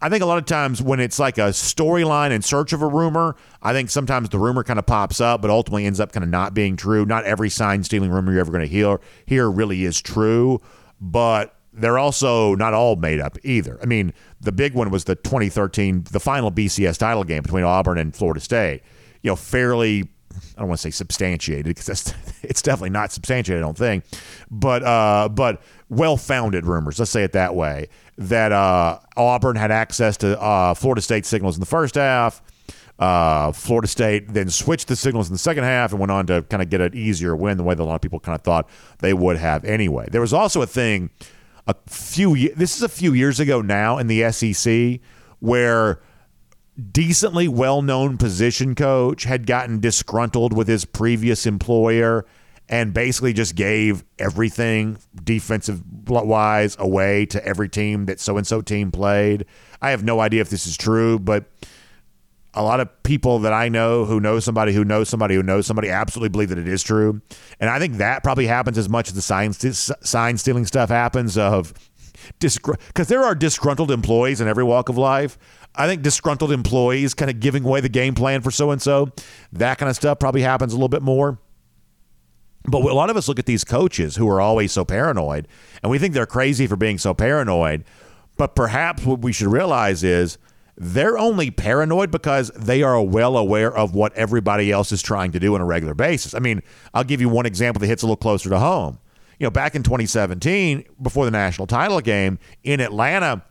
[0.00, 2.86] I think a lot of times when it's like a storyline in search of a
[2.86, 6.22] rumor, I think sometimes the rumor kind of pops up, but ultimately ends up kind
[6.22, 7.06] of not being true.
[7.06, 10.60] Not every sign stealing rumor you're ever going to hear hear really is true,
[11.00, 13.78] but they're also not all made up either.
[13.82, 17.98] I mean, the big one was the 2013, the final BCS title game between Auburn
[17.98, 18.82] and Florida State.
[19.22, 20.08] You know, fairly
[20.56, 23.62] I don't want to say substantiated because it's definitely not substantiated.
[23.62, 24.04] I don't think,
[24.50, 26.98] but uh, but well founded rumors.
[26.98, 27.88] Let's say it that way.
[28.18, 32.42] That uh, Auburn had access to uh, Florida State signals in the first half.
[32.98, 36.42] Uh, Florida State then switched the signals in the second half and went on to
[36.42, 38.42] kind of get an easier win the way that a lot of people kind of
[38.42, 38.68] thought
[39.00, 40.06] they would have anyway.
[40.10, 41.10] There was also a thing
[41.66, 45.00] a few this is a few years ago now in the SEC
[45.40, 46.00] where
[46.92, 52.24] decently well-known position coach had gotten disgruntled with his previous employer
[52.68, 58.60] and basically just gave everything defensive wise away to every team that so and so
[58.60, 59.46] team played.
[59.80, 61.44] I have no idea if this is true, but
[62.54, 65.66] a lot of people that I know who know somebody who knows somebody who knows
[65.66, 67.20] somebody absolutely believe that it is true.
[67.60, 71.36] And I think that probably happens as much as the sign, sign stealing stuff happens
[71.36, 71.74] of
[72.40, 75.38] because there are disgruntled employees in every walk of life.
[75.74, 79.12] I think disgruntled employees kind of giving away the game plan for so and so,
[79.52, 81.38] that kind of stuff probably happens a little bit more.
[82.68, 85.46] But a lot of us look at these coaches who are always so paranoid,
[85.82, 87.84] and we think they're crazy for being so paranoid.
[88.36, 90.36] But perhaps what we should realize is
[90.76, 95.40] they're only paranoid because they are well aware of what everybody else is trying to
[95.40, 96.34] do on a regular basis.
[96.34, 98.98] I mean, I'll give you one example that hits a little closer to home.
[99.38, 103.42] You know, back in 2017, before the national title game in Atlanta,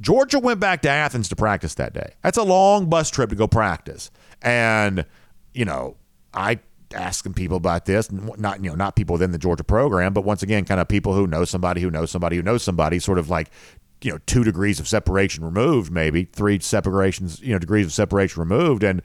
[0.00, 2.14] Georgia went back to Athens to practice that day.
[2.22, 4.10] That's a long bus trip to go practice.
[4.42, 5.06] And,
[5.54, 5.96] you know,
[6.32, 6.60] I
[6.94, 10.42] asking people about this, not you know not people within the Georgia program, but once
[10.42, 13.30] again, kind of people who know somebody who knows somebody who knows somebody, sort of
[13.30, 13.50] like
[14.02, 18.40] you know two degrees of separation removed, maybe three separations, you know degrees of separation
[18.40, 19.02] removed, and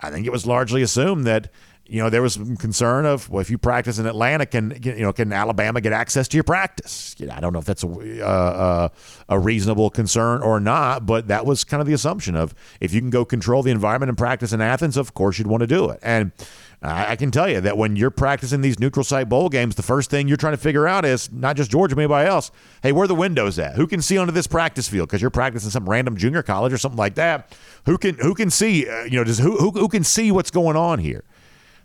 [0.00, 1.50] I think it was largely assumed that
[1.88, 5.00] you know, there was some concern of, well, if you practice in Atlanta, can you
[5.00, 7.16] know, can Alabama get access to your practice?
[7.18, 8.88] You know, I don't know if that's a, uh,
[9.30, 13.00] a reasonable concern or not, but that was kind of the assumption of if you
[13.00, 15.88] can go control the environment and practice in Athens, of course you'd want to do
[15.88, 15.98] it.
[16.02, 16.32] And
[16.80, 20.10] I, can tell you that when you're practicing these neutral site bowl games, the first
[20.10, 22.52] thing you're trying to figure out is not just Georgia, but anybody else.
[22.84, 23.74] Hey, where are the windows at?
[23.74, 25.08] Who can see onto this practice field?
[25.08, 27.56] Because you're practicing some random junior college or something like that.
[27.86, 28.88] Who can who can see?
[28.88, 31.24] Uh, you know, does who, who who can see what's going on here?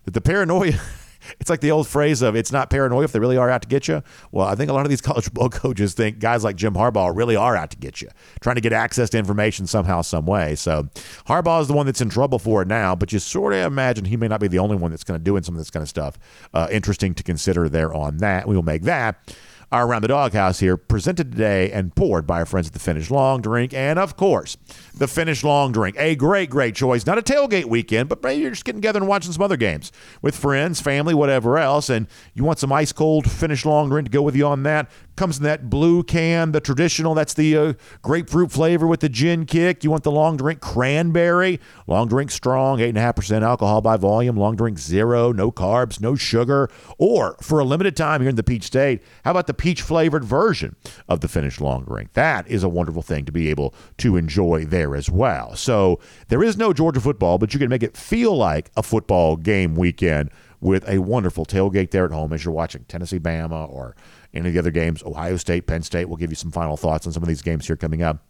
[0.05, 0.73] that the paranoia
[1.39, 3.67] it's like the old phrase of it's not paranoia if they really are out to
[3.67, 4.03] get you.
[4.31, 7.15] Well, I think a lot of these college football coaches think guys like Jim Harbaugh
[7.15, 8.09] really are out to get you,
[8.41, 10.55] trying to get access to information somehow, some way.
[10.55, 10.89] So
[11.27, 14.05] Harbaugh is the one that's in trouble for it now, but you sort of imagine
[14.05, 15.81] he may not be the only one that's going to doing some of this kind
[15.81, 16.17] of stuff.
[16.53, 18.47] Uh, interesting to consider there on that.
[18.47, 19.35] We will make that
[19.73, 23.09] our Around the Doghouse here, presented today and poured by our friends at the Finnish
[23.09, 23.73] Long Drink.
[23.73, 24.55] And of course,
[24.95, 27.07] the Finnish Long Drink, a great, great choice.
[27.07, 29.91] Not a tailgate weekend, but maybe you're just getting together and watching some other games
[30.21, 34.11] with friends, family, whatever else, and you want some ice cold Finnish Long Drink to
[34.11, 34.91] go with you on that.
[35.15, 37.13] Comes in that blue can, the traditional.
[37.13, 39.83] That's the uh, grapefruit flavor with the gin kick.
[39.83, 41.59] You want the long drink cranberry.
[41.85, 44.37] Long drink strong, 8.5% alcohol by volume.
[44.37, 46.67] Long drink zero, no carbs, no sugar.
[46.97, 50.25] Or for a limited time here in the Peach State, how about the peach flavored
[50.25, 50.75] version
[51.07, 52.11] of the Finnish long drink?
[52.15, 55.55] That is a wonderful thing to be able to enjoy there as well.
[55.55, 59.37] So there is no Georgia football, but you can make it feel like a football
[59.37, 63.95] game weekend with a wonderful tailgate there at home as you're watching Tennessee Bama or
[64.33, 66.09] any of the other games, Ohio State, Penn State.
[66.09, 68.21] We'll give you some final thoughts on some of these games here coming up.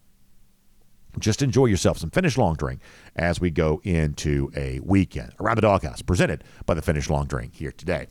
[1.18, 2.80] Just enjoy yourself some Finnish Long Drink
[3.16, 5.32] as we go into a weekend.
[5.40, 8.06] Around the Doghouse, presented by the Finnish Long Drink here today.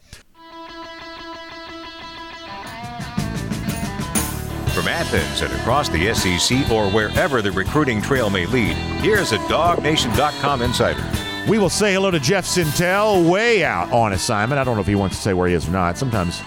[4.74, 9.38] From Athens and across the SEC or wherever the recruiting trail may lead, here's a
[9.38, 11.04] DawgNation.com insider.
[11.48, 14.60] We will say hello to Jeff Sentell, way out on assignment.
[14.60, 16.00] I don't know if he wants to say where he is or not.
[16.00, 16.42] Sometimes,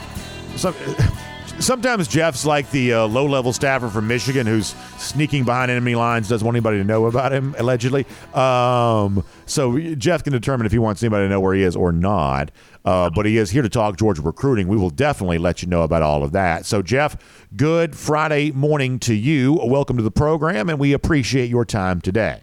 [0.56, 0.74] some,
[1.60, 6.44] sometimes Jeff's like the uh, low-level staffer from Michigan who's sneaking behind enemy lines, doesn't
[6.44, 8.06] want anybody to know about him, allegedly.
[8.34, 11.92] Um, so Jeff can determine if he wants anybody to know where he is or
[11.92, 12.50] not.
[12.86, 14.68] Uh, but he is here to talk Georgia recruiting.
[14.68, 16.64] We will definitely let you know about all of that.
[16.64, 17.16] So, Jeff,
[17.56, 19.58] good Friday morning to you.
[19.60, 22.42] Welcome to the program, and we appreciate your time today.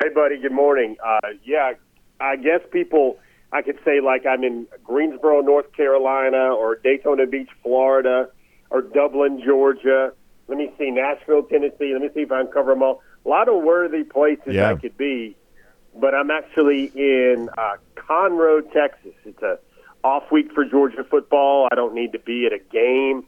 [0.00, 0.38] Hey, buddy.
[0.40, 0.96] Good morning.
[1.04, 1.72] Uh, yeah,
[2.20, 3.18] I guess people,
[3.52, 8.28] I could say like I'm in Greensboro, North Carolina, or Daytona Beach, Florida,
[8.70, 10.12] or Dublin, Georgia.
[10.46, 11.92] Let me see, Nashville, Tennessee.
[11.94, 13.02] Let me see if I can cover them all.
[13.26, 14.70] A lot of worthy places yeah.
[14.70, 15.36] I could be,
[15.94, 19.14] but I'm actually in uh, Conroe, Texas.
[19.24, 19.58] It's a
[20.04, 21.68] off week for Georgia football.
[21.70, 23.24] I don't need to be at a game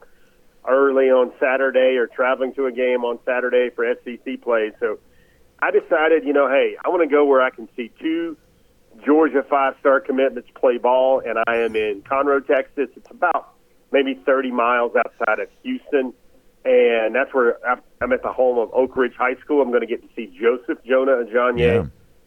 [0.69, 4.73] early on Saturday or traveling to a game on Saturday for SEC plays.
[4.81, 4.99] So
[5.61, 8.37] I decided, you know, hey, I want to go where I can see two
[9.05, 12.89] Georgia five star commitments play ball, and I am in Conroe, Texas.
[12.97, 13.55] It's about
[13.93, 16.13] maybe 30 miles outside of Houston,
[16.65, 17.59] and that's where
[18.01, 19.63] I'm at the home of Oak Ridge High School.
[19.63, 21.87] I'm going to get to see Joseph Jonah Ajonye yeah.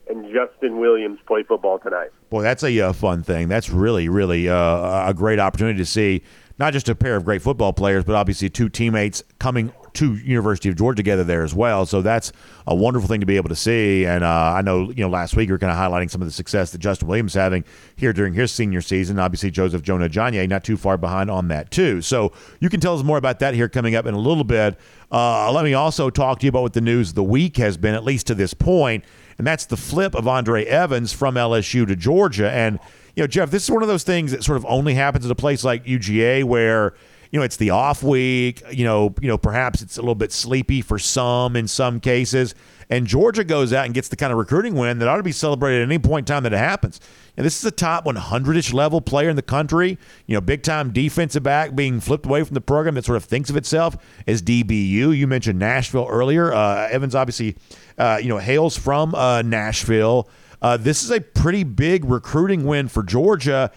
[0.09, 2.09] And Justin Williams play football tonight.
[2.29, 3.47] Boy, that's a uh, fun thing.
[3.47, 6.23] That's really, really uh, a great opportunity to see
[6.59, 10.69] not just a pair of great football players, but obviously two teammates coming to University
[10.69, 11.85] of Georgia together there as well.
[11.85, 12.31] So that's
[12.67, 14.05] a wonderful thing to be able to see.
[14.05, 16.31] And uh, I know you know last week you're kind of highlighting some of the
[16.31, 17.63] success that Justin Williams is having
[17.95, 19.17] here during his senior season.
[19.17, 22.01] Obviously, Joseph Jonah Ajonye not too far behind on that too.
[22.01, 24.77] So you can tell us more about that here coming up in a little bit.
[25.11, 27.77] Uh, let me also talk to you about what the news of the week has
[27.77, 29.03] been, at least to this point,
[29.37, 32.51] and that's the flip of Andre Evans from LSU to Georgia.
[32.51, 32.79] And
[33.15, 35.31] you know, Jeff, this is one of those things that sort of only happens at
[35.31, 36.93] a place like UGA where
[37.31, 40.31] you know it's the off week you know you know perhaps it's a little bit
[40.31, 42.55] sleepy for some in some cases
[42.89, 45.31] and Georgia goes out and gets the kind of recruiting win that ought to be
[45.31, 46.99] celebrated at any point in time that it happens.
[47.37, 50.91] And this is a top 100ish level player in the country, you know, big time
[50.91, 53.95] defensive back being flipped away from the program that sort of thinks of itself
[54.25, 55.15] as DBU.
[55.15, 56.51] You mentioned Nashville earlier.
[56.53, 57.55] Uh, Evans obviously,
[57.97, 60.27] uh, you know, hails from uh, Nashville.
[60.61, 63.71] Uh, this is a pretty big recruiting win for Georgia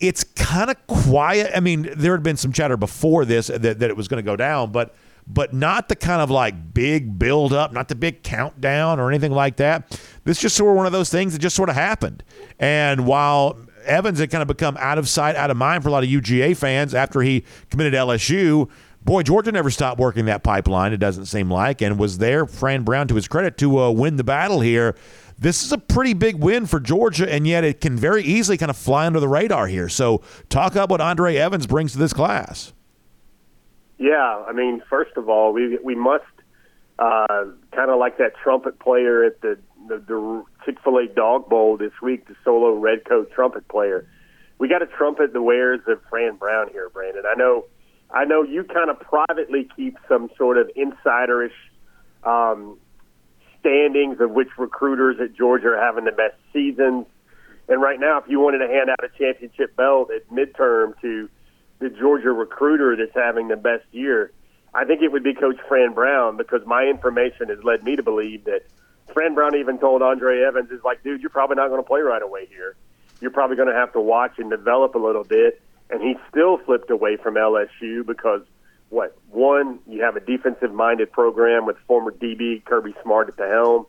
[0.00, 1.52] it's kind of quiet.
[1.54, 4.26] I mean, there had been some chatter before this that, that it was going to
[4.26, 4.94] go down, but
[5.26, 9.32] but not the kind of like big build up, not the big countdown or anything
[9.32, 9.98] like that.
[10.24, 12.22] This just sort of one of those things that just sort of happened.
[12.58, 15.92] And while Evans had kind of become out of sight, out of mind for a
[15.92, 18.68] lot of UGA fans after he committed LSU.
[19.02, 22.84] Boy, Georgia never stopped working that pipeline, it doesn't seem like, and was there, Fran
[22.84, 24.96] Brown, to his credit, to uh, win the battle here.
[25.38, 28.70] this is a pretty big win for Georgia, and yet it can very easily kind
[28.70, 29.90] of fly under the radar here.
[29.90, 32.72] So, talk about what Andre Evans brings to this class.
[33.98, 36.24] Yeah, I mean, first of all, we we must
[36.98, 41.48] uh, kind of like that trumpet player at the the, the Chick Fil A Dog
[41.48, 44.06] Bowl this week, the solo red coat trumpet player.
[44.58, 47.24] We got to trumpet the wares of Fran Brown here, Brandon.
[47.26, 47.66] I know,
[48.10, 51.52] I know you kind of privately keep some sort of insiderish
[52.22, 52.78] um,
[53.60, 57.06] standings of which recruiters at Georgia are having the best seasons.
[57.68, 61.28] And right now, if you wanted to hand out a championship belt at midterm to
[61.84, 64.32] the Georgia recruiter that's having the best year,
[64.72, 68.02] I think it would be Coach Fran Brown because my information has led me to
[68.02, 68.62] believe that
[69.12, 72.00] Fran Brown even told Andre Evans, "Is like, dude, you're probably not going to play
[72.00, 72.74] right away here.
[73.20, 76.56] You're probably going to have to watch and develop a little bit." And he still
[76.56, 78.40] flipped away from LSU because
[78.88, 79.14] what?
[79.30, 83.86] One, you have a defensive-minded program with former DB Kirby Smart at the helm.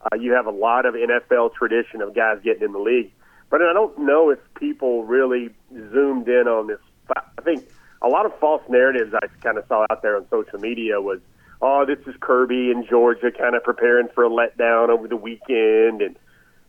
[0.00, 3.12] Uh, you have a lot of NFL tradition of guys getting in the league.
[3.48, 6.80] But I don't know if people really zoomed in on this.
[7.16, 7.68] I think
[8.02, 11.20] a lot of false narratives I kind of saw out there on social media was,
[11.60, 16.02] oh, this is Kirby in Georgia kind of preparing for a letdown over the weekend.
[16.02, 16.16] And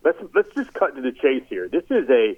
[0.03, 1.67] let's let's just cut to the chase here.
[1.67, 2.37] This is a,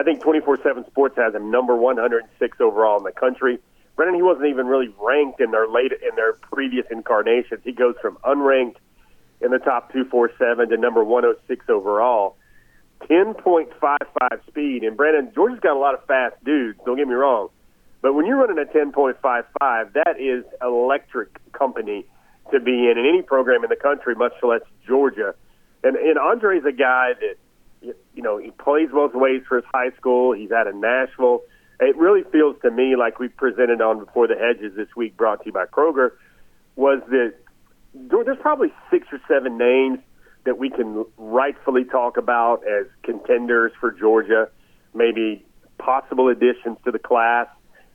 [0.00, 3.58] I think 24/7 Sports has him number 106 overall in the country.
[3.96, 7.60] Brennan, he wasn't even really ranked in their late in their previous incarnations.
[7.62, 8.76] He goes from unranked
[9.40, 12.36] in the top 247 to number 106 overall.
[13.08, 14.84] 10.55 speed.
[14.84, 17.48] And Brandon, Georgia's got a lot of fast dudes, don't get me wrong.
[18.00, 22.04] But when you're running a 10.55, that is electric company
[22.50, 25.34] to be in in any program in the country, much less Georgia.
[25.84, 29.90] And, and Andre's a guy that, you know, he plays both ways for his high
[29.96, 30.32] school.
[30.32, 31.42] He's out of Nashville.
[31.80, 35.40] It really feels to me like we presented on Before the Hedges this week, brought
[35.40, 36.10] to you by Kroger,
[36.76, 37.34] was that
[37.94, 39.98] there's probably six or seven names
[40.44, 44.48] that we can rightfully talk about as contenders for Georgia,
[44.94, 45.44] maybe
[45.78, 47.46] possible additions to the class.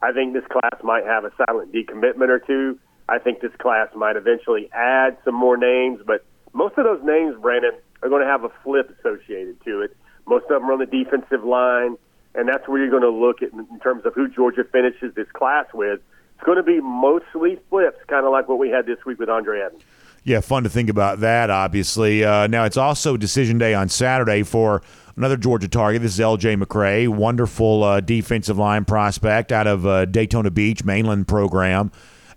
[0.02, 2.80] I think this class might have a silent decommitment or two.
[3.10, 7.36] I think this class might eventually add some more names, but most of those names,
[7.42, 9.96] Brandon, are going to have a flip associated to it.
[10.26, 11.98] Most of them are on the defensive line,
[12.36, 15.28] and that's where you're going to look at in terms of who Georgia finishes this
[15.34, 16.00] class with.
[16.36, 19.30] It's going to be mostly flips, kind of like what we had this week with
[19.30, 19.82] Andre Evans.
[20.28, 22.26] Yeah, fun to think about that, obviously.
[22.26, 24.82] Uh, now, it's also decision day on Saturday for
[25.16, 26.02] another Georgia target.
[26.02, 31.30] This is LJ McCray, wonderful uh, defensive line prospect out of uh, Daytona Beach, mainland
[31.30, 31.94] program.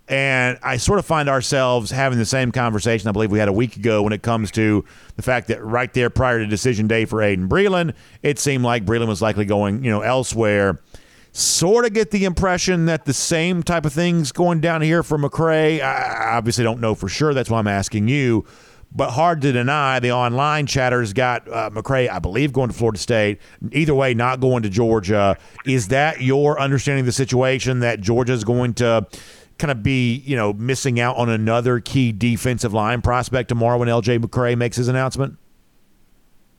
[0.06, 3.52] And I sort of find ourselves having the same conversation I believe we had a
[3.52, 4.84] week ago when it comes to
[5.16, 8.84] the fact that right there prior to decision day for Aydin Breland, it seemed like
[8.84, 10.78] Breland was likely going, you know, elsewhere
[11.32, 15.18] sort of get the impression that the same type of thing's going down here for
[15.18, 15.80] McCray.
[15.80, 17.34] I obviously don't know for sure.
[17.34, 18.44] That's why I'm asking you.
[18.92, 22.98] But hard to deny, the online chatter's got uh, McCray, I believe, going to Florida
[22.98, 23.38] State.
[23.70, 25.36] Either way, not going to Georgia.
[25.64, 29.06] Is that your understanding of the situation that Georgia is going to
[29.58, 33.86] kind of be, you know, missing out on another key defensive line prospect tomorrow when
[33.86, 35.36] LJ McCray makes his announcement?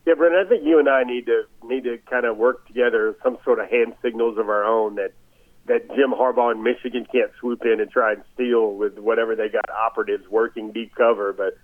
[0.06, 3.16] Yeah, Brendan, I think you and I need to need to kind of work together
[3.24, 5.14] some sort of hand signals of our own that
[5.68, 9.48] that Jim Harbaugh in Michigan can't swoop in and try and steal with whatever they
[9.48, 11.34] got operatives working deep cover.
[11.34, 11.58] But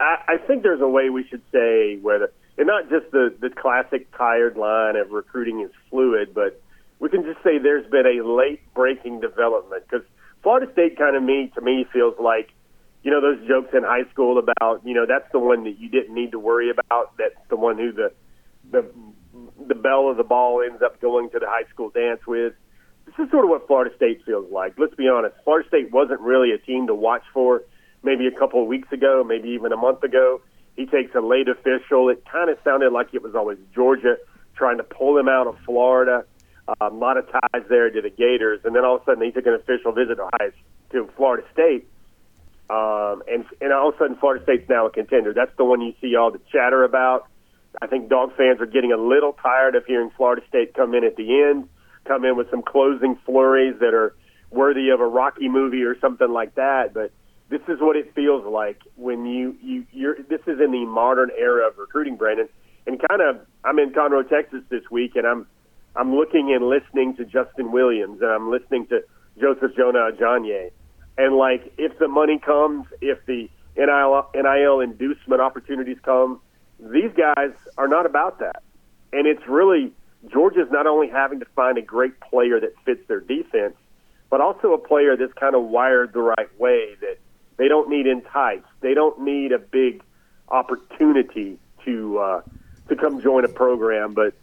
[0.00, 3.50] I, I think there's a way we should say whether and not just the the
[3.50, 6.60] classic tired line of recruiting is fluid, but
[6.98, 10.06] we can just say there's been a late breaking development because
[10.42, 12.50] Florida State kind of me to me feels like
[13.02, 15.88] you know those jokes in high school about you know that's the one that you
[15.88, 17.16] didn't need to worry about.
[17.16, 18.12] That's the one who the
[18.70, 18.90] the
[19.66, 22.54] the bell of the ball ends up going to the high school dance with.
[23.06, 24.74] This is sort of what Florida State feels like.
[24.78, 25.36] Let's be honest.
[25.44, 27.62] Florida State wasn't really a team to watch for
[28.02, 30.40] maybe a couple of weeks ago, maybe even a month ago.
[30.76, 32.08] He takes a late official.
[32.08, 34.16] It kind of sounded like it was always Georgia
[34.54, 36.24] trying to pull him out of Florida.
[36.80, 39.24] Um, a lot of ties there to the Gators, and then all of a sudden
[39.24, 40.52] he took an official visit to, Ohio,
[40.92, 41.88] to Florida State
[42.70, 45.34] um, and and all of a sudden, Florida State's now a contender.
[45.34, 47.26] That's the one you see all the chatter about.
[47.80, 51.04] I think dog fans are getting a little tired of hearing Florida State come in
[51.04, 51.68] at the end,
[52.04, 54.14] come in with some closing flurries that are
[54.50, 56.92] worthy of a Rocky movie or something like that.
[56.94, 57.12] But
[57.48, 60.16] this is what it feels like when you you you're.
[60.16, 62.48] This is in the modern era of recruiting, Brandon.
[62.86, 65.46] And kind of, I'm in Conroe, Texas this week, and I'm
[65.94, 69.02] I'm looking and listening to Justin Williams, and I'm listening to
[69.38, 70.70] Joseph Jonah Ajonye
[71.20, 76.40] and like, if the money comes, if the NIL, NIL inducement opportunities come,
[76.82, 78.62] these guys are not about that.
[79.12, 79.92] And it's really
[80.28, 83.74] Georgia's not only having to find a great player that fits their defense,
[84.28, 87.18] but also a player that's kind of wired the right way that
[87.56, 88.62] they don't need entice.
[88.80, 90.02] They don't need a big
[90.48, 92.42] opportunity to uh,
[92.88, 94.14] to come join a program.
[94.14, 94.34] But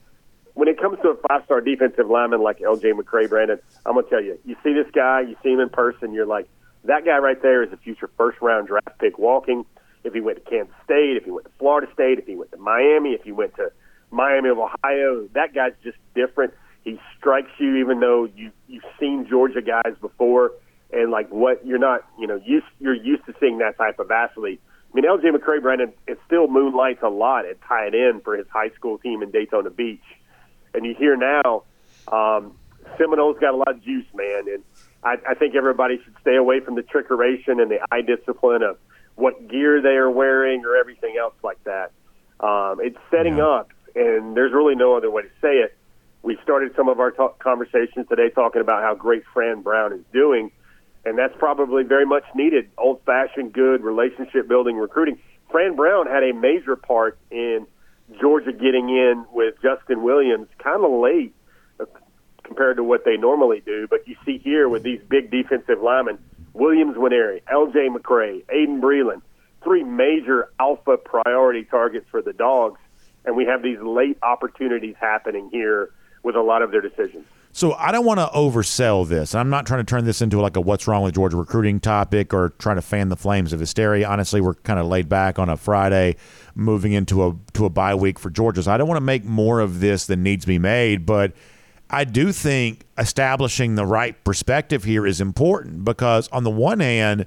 [0.54, 2.94] when it comes to a five star defensive lineman like L.J.
[2.94, 6.14] McCray, Brandon, I'm gonna tell you, you see this guy, you see him in person,
[6.14, 6.48] you're like,
[6.84, 9.66] that guy right there is a future first round draft pick walking.
[10.08, 12.52] If he went to Kansas State, if he went to Florida State, if he went
[12.52, 13.72] to Miami, if he went to
[14.10, 16.54] Miami of Ohio, that guy's just different.
[16.84, 20.54] He strikes you even though you you've seen Georgia guys before
[20.92, 24.10] and like what you're not, you know, used you're used to seeing that type of
[24.10, 24.62] athlete.
[24.92, 28.48] I mean, LJ McCray, Brandon, it still moonlights a lot at tight end for his
[28.52, 30.04] high school team in Daytona Beach.
[30.74, 31.64] And you hear now,
[32.08, 32.56] um,
[32.98, 34.48] Seminole's got a lot of juice, man.
[34.48, 34.64] And
[35.04, 38.78] I, I think everybody should stay away from the trickeration and the eye discipline of
[39.18, 41.92] what gear they are wearing or everything else like that.
[42.40, 43.48] Um, it's setting Yeah.
[43.48, 45.76] up, and there's really no other way to say it.
[46.22, 50.04] We started some of our talk conversations today talking about how great Fran Brown is
[50.14, 50.52] doing,
[51.04, 52.70] and that's probably very much needed.
[52.78, 55.18] Old fashioned, good relationship building recruiting.
[55.52, 57.66] Fran Brown had a major part in
[58.20, 61.34] Georgia getting in with Justin Williams kind of late
[61.80, 61.86] uh,
[62.44, 63.88] compared to what they normally do.
[63.90, 66.20] But you see here with these big defensive linemen,
[66.58, 67.90] Williams Nwaneri, L.J.
[67.90, 69.22] McCray, Aydin Breland,
[69.64, 72.80] three major alpha priority targets for the Dogs,
[73.26, 75.92] and we have these late opportunities happening here
[76.24, 77.26] with a lot of their decisions.
[77.54, 79.34] So I don't want to oversell this.
[79.34, 82.34] I'm not trying to turn this into like a what's wrong with Georgia recruiting topic
[82.34, 84.08] or trying to fan the flames of hysteria.
[84.08, 86.18] Honestly, we're kind of laid back on a Friday,
[86.54, 88.62] moving into a to a bye week for Georgia.
[88.62, 91.34] So I don't want to make more of this than needs to be made, but
[91.90, 97.26] I do think establishing the right perspective here is important because on the one hand,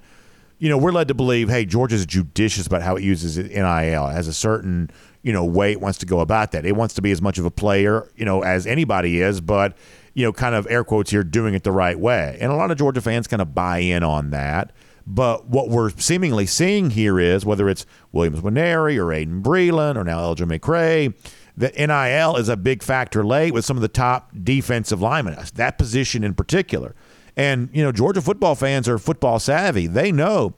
[0.59, 4.07] you know, we're led to believe, hey, Georgia's judicious about how it uses NIL.
[4.07, 4.91] It has a certain,
[5.23, 6.67] you know, way it wants to go about that.
[6.67, 9.75] It wants to be as much of a player, you know, as anybody is, but,
[10.13, 12.37] you know, kind of air quotes here, doing it the right way.
[12.41, 14.73] And a lot of Georgia fans kind of buy in on that.
[15.07, 20.05] But what we're seemingly seeing here is whether it's Williams Nwaneri or Aydin Breland or
[20.05, 21.15] now LJ McCray,
[21.61, 25.77] the NIL is a big factor late with some of the top defensive linemen, that
[25.77, 26.95] position in particular.
[27.37, 29.87] And, you know, Georgia football fans are football savvy.
[29.87, 30.55] They know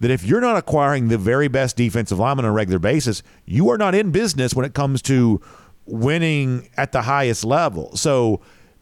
[0.00, 3.68] that if you're not acquiring the very best defensive lineman on a regular basis, you
[3.68, 5.40] are not in business when it comes to
[5.84, 7.94] winning at the highest level.
[7.94, 8.40] So,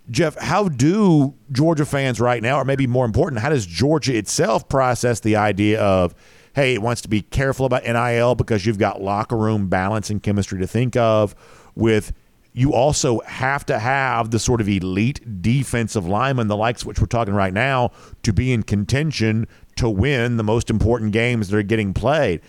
[0.09, 4.69] Jeff, how do Georgia fans right now, or maybe more important, how does Georgia itself
[4.69, 6.15] process the idea of,
[6.57, 10.23] hey, it wants to be careful about NIL because you've got locker room balance and
[10.23, 11.35] chemistry to think of,
[11.75, 12.15] with
[12.55, 17.07] you also have to have the sort of elite defensive lineman, the likes which we're
[17.07, 17.91] talking right now,
[18.23, 19.47] to be in contention
[19.77, 22.41] to win the most important games that are getting played.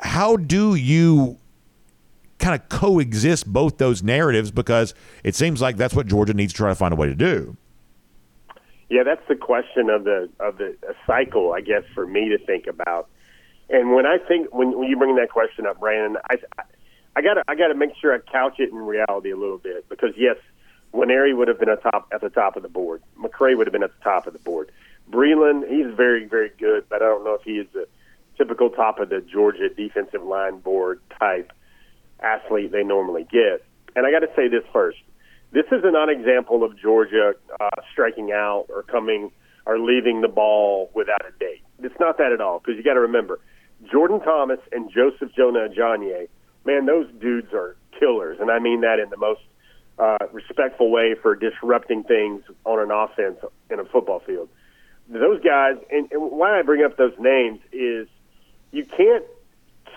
[0.00, 1.38] How do you
[2.40, 4.50] kind of coexist both those narratives?
[4.50, 4.92] Because
[5.22, 7.56] it seems like that's what Georgia needs to try to find a way to do.
[8.90, 10.76] Yeah, that's the question of the of the
[11.06, 13.08] cycle, I guess, for me to think about.
[13.68, 16.36] And when I think when, when you bring that question up, Brandon, I
[17.16, 19.88] I got I got to make sure I couch it in reality a little bit
[19.88, 20.36] because yes,
[20.94, 23.02] Nwaneri would have been at top at the top of the board.
[23.18, 24.70] McCray would have been at the top of the board.
[25.10, 27.88] Breland, he's very very good, but I don't know if he is the
[28.36, 31.52] typical top of the Georgia defensive line board type
[32.20, 33.64] athlete they normally get.
[33.96, 34.98] And I got to say this first.
[35.52, 39.30] This is a non-example of Georgia uh, striking out or coming
[39.64, 41.62] or leaving the ball without a date.
[41.82, 43.40] It's not that at all because you got to remember
[43.90, 46.28] Jordan Thomas and Joseph Jonah Ajonye,
[46.64, 49.40] man, those dudes are killers, and I mean that in the most
[49.98, 53.38] uh, respectful way for disrupting things on an offense
[53.70, 54.48] in a football field.
[55.08, 58.08] Those guys, and, and why I bring up those names is
[58.72, 59.24] you can't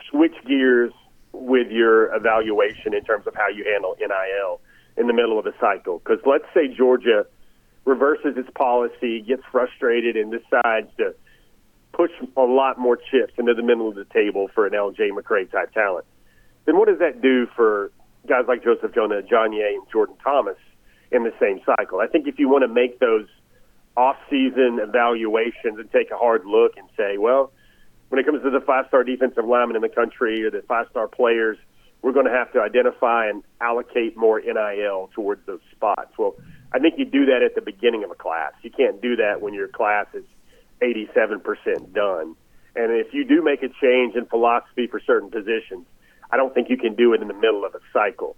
[0.10, 0.94] switch gears
[1.32, 4.62] with your evaluation in terms of how you handle NIL
[4.98, 6.00] in the middle of a cycle.
[6.00, 7.26] Because let's say Georgia
[7.86, 11.16] reverses its policy, gets frustrated, and decides to
[12.00, 15.52] push a lot more chips into the middle of the table for an LJ McCray
[15.52, 16.06] type talent.
[16.66, 17.92] Then what does that do for
[18.26, 20.56] guys like Joseph Jonah, Ajonye and Jordan Thomas
[21.12, 22.00] in the same cycle?
[22.00, 23.28] I think if you want to make those
[23.98, 27.52] off-season evaluations and take a hard look and say, well,
[28.08, 31.58] when it comes to the five-star defensive linemen in the country or the five-star players,
[32.02, 36.18] we're going to have to identify and allocate more NIL towards those spots.
[36.18, 36.36] Well,
[36.72, 38.54] I think you do that at the beginning of a class.
[38.62, 40.24] You can't do that when your class is
[40.82, 42.36] 87% done.
[42.76, 45.86] And if you do make a change in philosophy for certain positions,
[46.32, 48.38] I don't think you can do it in the middle of a cycle.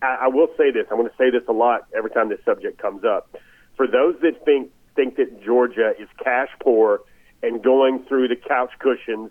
[0.00, 0.86] I, I will say this.
[0.90, 3.36] I'm going to say this a lot every time this subject comes up.
[3.76, 7.00] For those that think think that Georgia is cash poor
[7.42, 9.30] and going through the couch cushions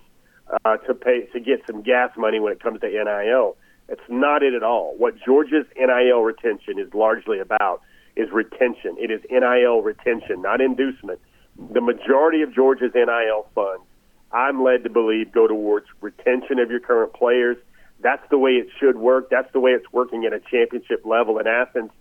[0.66, 3.56] uh, to pay to get some gas money when it comes to NIL,
[3.88, 4.96] it's not it at all.
[4.98, 7.82] What Georgia's NIL retention is largely about
[8.16, 8.98] is retention.
[9.00, 11.20] It is NIL retention, not inducement.
[11.58, 13.84] The majority of Georgia's NIL funds,
[14.32, 17.58] I'm led to believe, go towards retention of your current players,
[18.00, 19.30] That's the way it should work.
[19.30, 21.92] That's the way it's working at a championship level in Athens.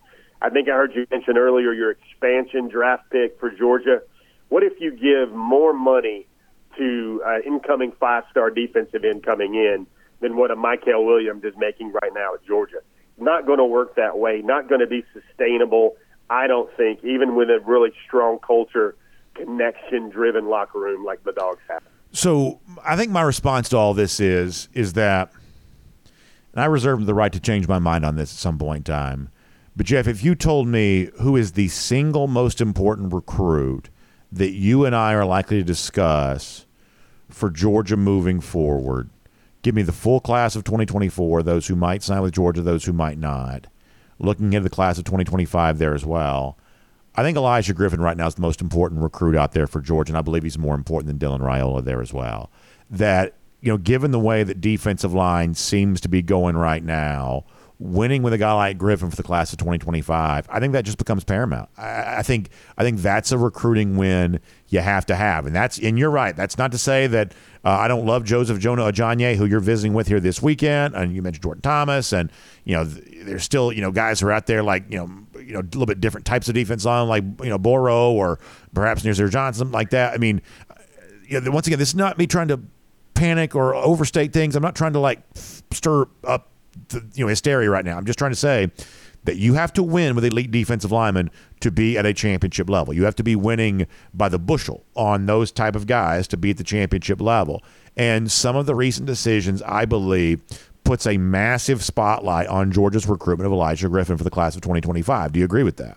[0.41, 4.01] I think I heard you mention earlier your expansion draft pick for Georgia.
[4.49, 6.27] What if you give more money
[6.79, 9.87] to uh, incoming five-star defensive end coming in
[10.21, 12.79] than what a Mykel Williams is making right now at Georgia?
[13.19, 14.41] Not going to work that way.
[14.43, 15.97] Not going to be sustainable.
[16.31, 18.97] I don't think, even with a really strong culture,
[19.45, 21.83] connection-driven locker room like the Dogs have.
[22.13, 25.33] So I think my response to all this is is that,
[26.53, 28.93] and I reserve the right to change my mind on this at some point in
[28.93, 29.31] time.
[29.77, 33.89] But Jeff, if you told me who is the single most important recruit
[34.33, 36.67] that you and I are likely to discuss
[37.29, 39.09] for Georgia moving forward,
[39.63, 42.93] give me the full class of 2024, those who might sign with Georgia, those who
[42.93, 43.69] might not.
[44.19, 46.59] Looking into the class of 2025 there as well.
[47.15, 50.13] I think Elijah Griffin right now is the most important recruit out there for Georgia,
[50.13, 52.51] and I believe he's more important than Dylan Raiola there as well.
[52.89, 57.45] That, you know, given the way that defensive line seems to be going right now,
[57.81, 60.99] winning with a guy like Griffin for the class of 2025, I think that just
[60.99, 61.71] becomes paramount.
[61.79, 64.39] I, I, think I think that's a recruiting win
[64.69, 66.37] you have to have, and that's and you're right.
[66.37, 67.33] That's not to say that
[67.65, 71.15] uh, I don't love Joseph Jonah Ajonye, who you're visiting with here this weekend, and
[71.15, 72.31] you mentioned Jordan Thomas, and
[72.65, 75.11] you know there's still you know guys who are out there like you know
[75.51, 78.39] you know a little bit different types of defense on like you know Boro or
[78.73, 80.15] perhaps Nazir Johnson like that.
[80.15, 80.41] I mean,
[81.27, 82.61] you know, once again, this is not me trying to
[83.15, 84.55] panic or overstate things.
[84.55, 86.51] I'm not trying to like stir up
[86.91, 87.99] the, you know hysteria right now.
[87.99, 88.71] I'm just trying to say
[89.25, 91.31] that you have to win with elite defensive linemen
[91.61, 92.95] to be at a championship level.
[92.95, 96.51] You have to be winning by the bushel on those type of guys to be
[96.51, 97.63] at the championship level.
[97.97, 100.43] And some of the recent decisions, I believe,
[100.91, 105.31] puts a massive spotlight on Georgia's recruitment of Elijah Griffin for the class of 2025.
[105.31, 105.97] Do you agree with that?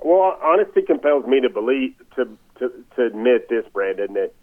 [0.00, 4.34] Well, honesty compels me to believe to to, to admit this, Brandon, that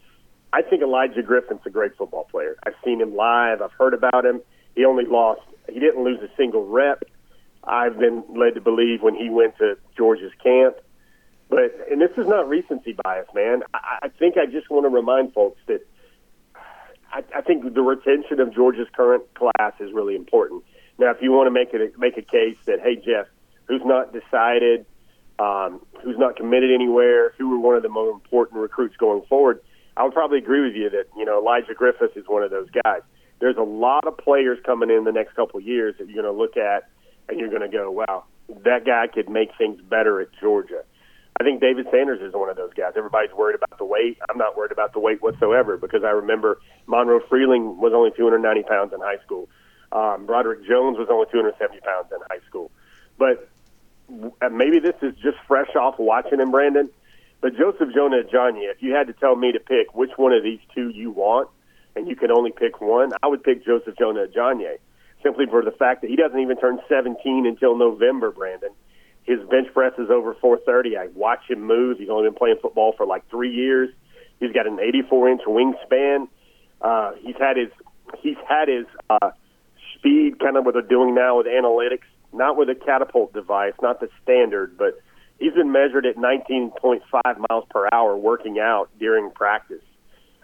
[0.52, 2.58] I think Elijah Griffin's a great football player.
[2.66, 3.62] I've seen him live.
[3.62, 4.42] I've heard about him.
[4.76, 5.42] He only lost.
[5.72, 7.04] He didn't lose a single rep.
[7.64, 10.78] I've been led to believe when he went to Georgia's camp.
[11.52, 13.62] But and this is not recency bias, man.
[13.76, 15.86] I, I think I just want to remind folks that
[17.12, 20.64] I, I think the retention of Georgia's current class is really important.
[20.98, 23.28] Now, if you want to make it make a case that hey, Jeff,
[23.66, 24.86] who's not decided,
[25.40, 29.62] um, who's not committed anywhere, who were one of the more important recruits going forward,
[29.98, 32.70] I would probably agree with you that you know Elijah Griffin is one of those
[32.84, 33.02] guys.
[33.40, 36.34] There's a lot of players coming in the next couple of years that you're going
[36.34, 36.90] to look at
[37.28, 38.26] and you're going to go, wow,
[38.64, 40.84] that guy could make things better at Georgia.
[41.40, 42.94] I think David Sanders is one of those guys.
[42.96, 44.18] Everybody's worried about the weight.
[44.30, 48.64] I'm not worried about the weight whatsoever because I remember Monroe Freeling was only 290
[48.64, 49.48] pounds in high school.
[49.92, 52.72] Um, Broderick Jones was only 270 pounds in high school.
[53.18, 53.50] But
[54.42, 56.90] uh, maybe this is just fresh off watching him, Brandon.
[57.42, 60.44] But Joseph Jonah Ajonye, if you had to tell me to pick which one of
[60.44, 61.50] these two you want,
[61.96, 64.78] and you can only pick one, I would pick Joseph Jonah Ajonye,
[65.24, 68.70] simply for the fact that he doesn't even turn 17 until November, Brandon.
[69.24, 70.98] His bench press is over 430.
[70.98, 72.00] I watch him move.
[72.00, 73.90] He's only been playing football for like three years.
[74.40, 76.28] He's got an 84 inch wingspan.
[76.82, 77.70] Uh, he's had his
[78.22, 79.32] he's had his uh,
[79.96, 84.00] speed kind of what they're doing now with analytics, not with a catapult device, not
[84.00, 85.00] the standard, but
[85.40, 87.02] he's been measured at 19.5
[87.50, 89.84] miles per hour working out during practice.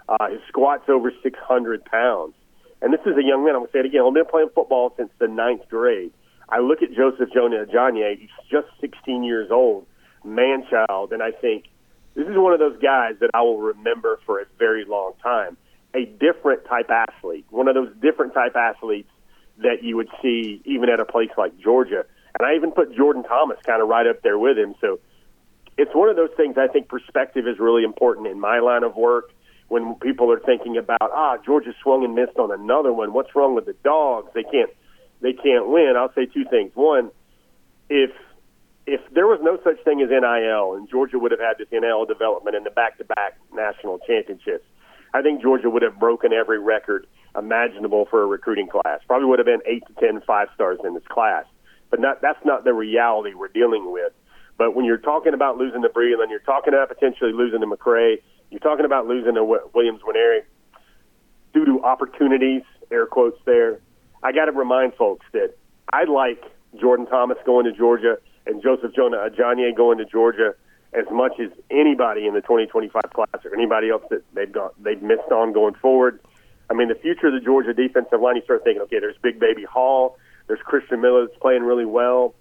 [0.08, 2.34] Uh, his squat's over 600 pounds.
[2.82, 4.50] And this is a young man, I'm going to say it again, I've been playing
[4.54, 6.14] football since the ninth grade.
[6.50, 9.86] I look at Joseph Jonah Ajonye, he's just 16 years old,
[10.24, 11.66] man child, and I think
[12.16, 15.58] this is one of those guys that I will remember for a very long time.
[15.94, 19.10] A different type athlete, one of those different type athletes
[19.60, 22.06] that you would see even at a place like Georgia.
[22.40, 24.76] And I even put Jordan Thomas kind of right up there with him.
[24.80, 25.00] So
[25.78, 28.96] it's one of those things I think perspective is really important in my line of
[28.96, 29.32] work
[29.68, 33.14] when people are thinking about ah Georgia swung and missed on another one.
[33.14, 34.30] What's wrong with the dogs?
[34.34, 34.72] They can't
[35.22, 35.94] they can't win.
[35.98, 36.72] I'll say two things.
[36.76, 37.12] One,
[37.90, 38.12] if
[38.86, 42.06] if there was no such thing as NIL and Georgia would have had this NIL
[42.06, 44.64] development in the back-to-back national championships,
[45.14, 47.06] I think Georgia would have broken every record
[47.38, 49.02] imaginable for a recruiting class.
[49.06, 51.46] Probably would have been eight to ten five stars in this class.
[51.90, 54.12] But not, that's not the reality we're dealing with.
[54.58, 58.22] But when you're talking about losing to Breland, you're talking about potentially losing to McCray,
[58.50, 60.42] you're talking about losing to Williams Nwaneri
[61.54, 63.80] due to opportunities, air quotes there.
[64.28, 65.56] I got to remind folks that
[65.94, 66.44] I like
[66.78, 70.54] Jordan Thomas going to Georgia and Joseph Jonah uh, Ajonye going to Georgia
[70.92, 75.02] as much as anybody in the 2025 class or anybody else that they've got they've
[75.02, 76.20] missed on going forward.
[76.70, 79.40] I mean, the future of the Georgia defensive line, you start thinking, okay, there's Big
[79.40, 80.18] Baby Hall,
[80.48, 82.36] there's Christian Miller that's playing really well.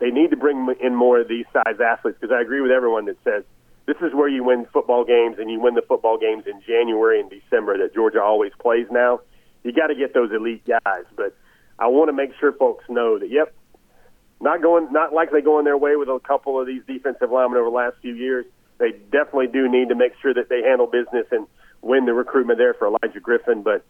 [0.00, 3.04] They need to bring in more of these size athletes because I agree with everyone
[3.04, 3.44] that says
[3.86, 7.20] this is where you win football games and you win the football games in January
[7.20, 9.20] and December that Georgia always plays now.
[9.62, 11.04] You got to get those elite guys.
[11.16, 11.36] But
[11.78, 13.54] I want to make sure folks know that, yep,
[14.40, 17.70] not going, not likely going their way with a couple of these defensive linemen over
[17.70, 18.46] the last few years.
[18.78, 21.46] They definitely do need to make sure that they handle business and
[21.82, 23.62] win the recruitment there for Elijah Griffin.
[23.62, 23.84] But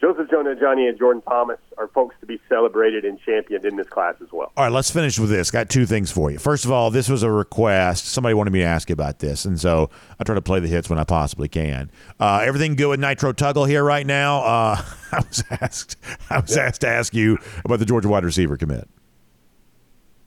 [0.00, 3.88] Joseph Jonah Ajonye and Jordan Thomas are folks to be celebrated and championed in this
[3.88, 4.52] class as well.
[4.56, 5.50] All right, let's finish with this.
[5.50, 6.38] Got two things for you.
[6.38, 8.06] First of all, this was a request.
[8.06, 9.88] Somebody wanted me to ask you about this, and so
[10.20, 11.90] I try to play the hits when I possibly can.
[12.20, 14.42] Uh, everything good with Nitro Tuggle here right now?
[14.42, 14.82] Uh,
[15.12, 15.96] I was asked.
[16.28, 18.88] I was asked to ask you about the Georgia wide receiver commit.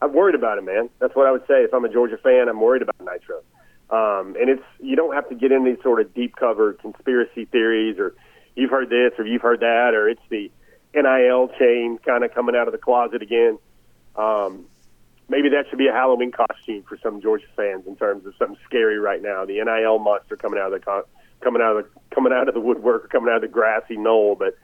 [0.02, 0.88] I'm worried about it, man.
[0.98, 1.62] That's what I would say.
[1.62, 3.42] If I'm a Georgia fan, I'm worried about Nitro.
[3.90, 7.44] Um, and it's you don't have to get into these sort of deep cover conspiracy
[7.46, 8.14] theories or
[8.60, 10.50] you've heard this or you've heard that or it's the
[10.94, 13.58] NIL chain kind of coming out of the closet again.
[14.16, 14.66] Um,
[15.28, 18.58] maybe that should be a Halloween costume for some Georgia fans in terms of something
[18.66, 19.44] scary right now.
[19.44, 21.06] The NIL monster coming out of the co-
[21.40, 23.96] coming out of the coming out of the woodwork or coming out of the grassy
[23.96, 24.34] knoll.
[24.34, 24.58] But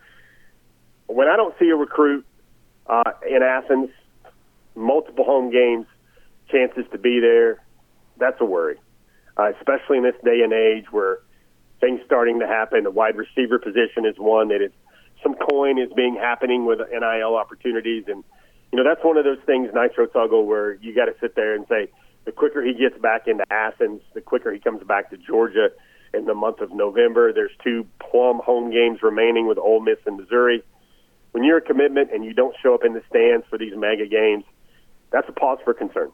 [1.07, 2.27] when I don't see a recruit
[2.87, 3.91] uh, in Athens,
[4.75, 5.87] multiple home games,
[6.51, 7.63] chances to be there,
[8.19, 8.79] that's a worry
[9.37, 11.19] uh, especially in this day and age where
[11.81, 12.85] things starting to happen.
[12.85, 14.73] The wide receiver position is one that is
[15.23, 18.23] some coin is being happening with NIL opportunities, and
[18.73, 21.55] you know that's one of those things, Nitro Tuggle, where you got to sit there
[21.55, 21.89] and say,
[22.25, 25.69] the quicker he gets back into Athens, the quicker he comes back to Georgia
[26.13, 27.33] in the month of November.
[27.33, 30.63] There's two plum home games remaining with Ole Miss and Missouri.
[31.33, 34.07] When you're a commitment and you don't show up in the stands for these mega
[34.07, 34.45] games,
[35.13, 36.11] that's a pause for concern.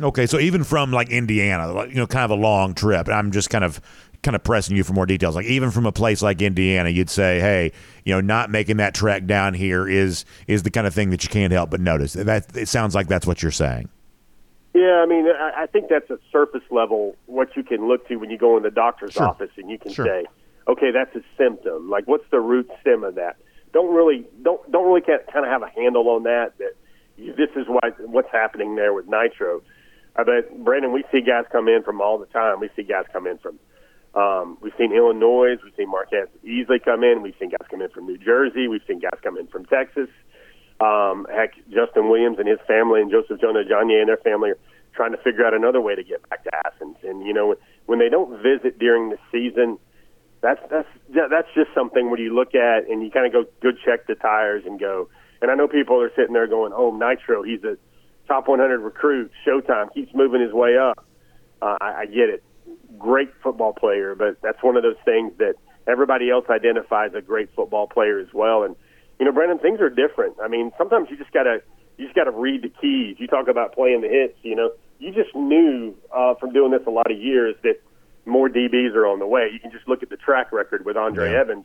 [0.00, 3.08] Okay, so even from like Indiana, you know, kind of a long trip.
[3.08, 3.80] I'm just kind of
[4.22, 5.34] kind of pressing you for more details.
[5.34, 7.72] Like even from a place like Indiana, you'd say, hey,
[8.04, 11.22] you know, not making that trek down here is is the kind of thing that
[11.24, 12.12] you can't help but notice.
[12.12, 13.88] That it sounds like that's what you're saying.
[14.74, 18.16] Yeah, I mean, I, I think that's a surface level what you can look to
[18.16, 19.28] when you go in the doctor's Sure.
[19.28, 20.04] office and you can Sure.
[20.04, 20.26] say,
[20.68, 21.88] okay, that's a symptom.
[21.88, 23.36] Like, what's the root stem of that?
[23.72, 26.58] Don't really don't don't really kind of have a handle on that.
[26.58, 26.72] That
[27.16, 29.62] this is why what's happening there with nitro.
[30.16, 32.60] I bet Brandon, we see guys come in from all the time.
[32.60, 33.58] We see guys come in from.
[34.14, 35.56] Um, we've seen Illinois.
[35.62, 37.20] We've seen Marquez easily come in.
[37.20, 38.66] We've seen guys come in from New Jersey.
[38.66, 40.08] We've seen guys come in from Texas.
[40.80, 44.58] Um, heck, Justin Williams and his family and Joseph Jonah Ajonye and their family are
[44.94, 46.96] trying to figure out another way to get back to Athens.
[47.02, 47.54] And you know,
[47.84, 49.78] when they don't visit during the season,
[50.40, 53.76] that's that's that's just something where you look at and you kind of go good
[53.84, 55.08] check the tires and go.
[55.42, 57.76] And I know people are sitting there going, "Oh, Nitro, he's a
[58.28, 59.30] top 100 recruit.
[59.46, 61.04] Showtime keeps moving his way up."
[61.62, 62.42] Uh, I, I get it.
[62.98, 65.54] Great football player, but that's one of those things that
[65.86, 68.62] everybody else identifies a great football player as well.
[68.62, 68.76] And
[69.18, 70.36] you know, Brendan, things are different.
[70.42, 71.62] I mean, sometimes you just gotta
[71.96, 73.16] you just gotta read the keys.
[73.18, 74.38] You talk about playing the hits.
[74.42, 77.80] You know, you just knew uh, from doing this a lot of years that
[78.26, 79.48] more DBs are on the way.
[79.52, 81.40] You can just look at the track record with Andre Yeah.
[81.40, 81.64] Evans.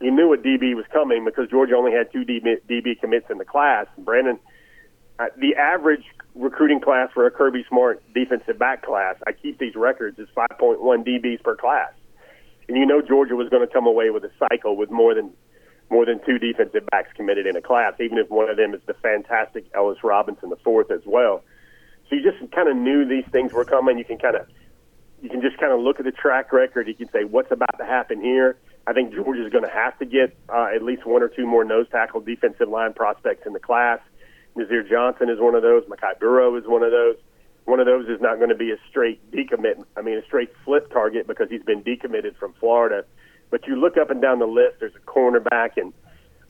[0.00, 3.36] You knew a DB was coming because Georgia only had two DB, DB commits in
[3.36, 3.86] the class.
[3.98, 4.38] Brandon,
[5.20, 6.04] uh, the average
[6.34, 10.78] recruiting class for a Kirby Smart defensive back class, I keep these records, is 5.1
[10.80, 11.92] DBs per class.
[12.68, 15.30] And you know Georgia was going to come away with a cycle with more than
[15.90, 18.80] more than two defensive backs committed in a class, even if one of them is
[18.86, 21.42] the fantastic Ellis Robinson, the fourth as well.
[22.08, 23.98] So you just kind of knew these things were coming.
[23.98, 24.46] You can kind of
[25.20, 26.88] you can just kind of look at the track record.
[26.88, 28.56] You can say what's about to happen here.
[28.86, 31.64] I think Georgia's going to have to get uh, at least one or two more
[31.64, 33.98] nose tackle defensive line prospects in the class.
[34.56, 35.84] Nazir Johnson is one of those.
[35.84, 37.16] Makai Burrow is one of those.
[37.64, 39.84] One of those is not going to be a straight decommit.
[39.96, 43.04] I mean, a straight flip target because he's been decommitted from Florida.
[43.50, 44.80] But you look up and down the list.
[44.80, 45.92] There's a cornerback in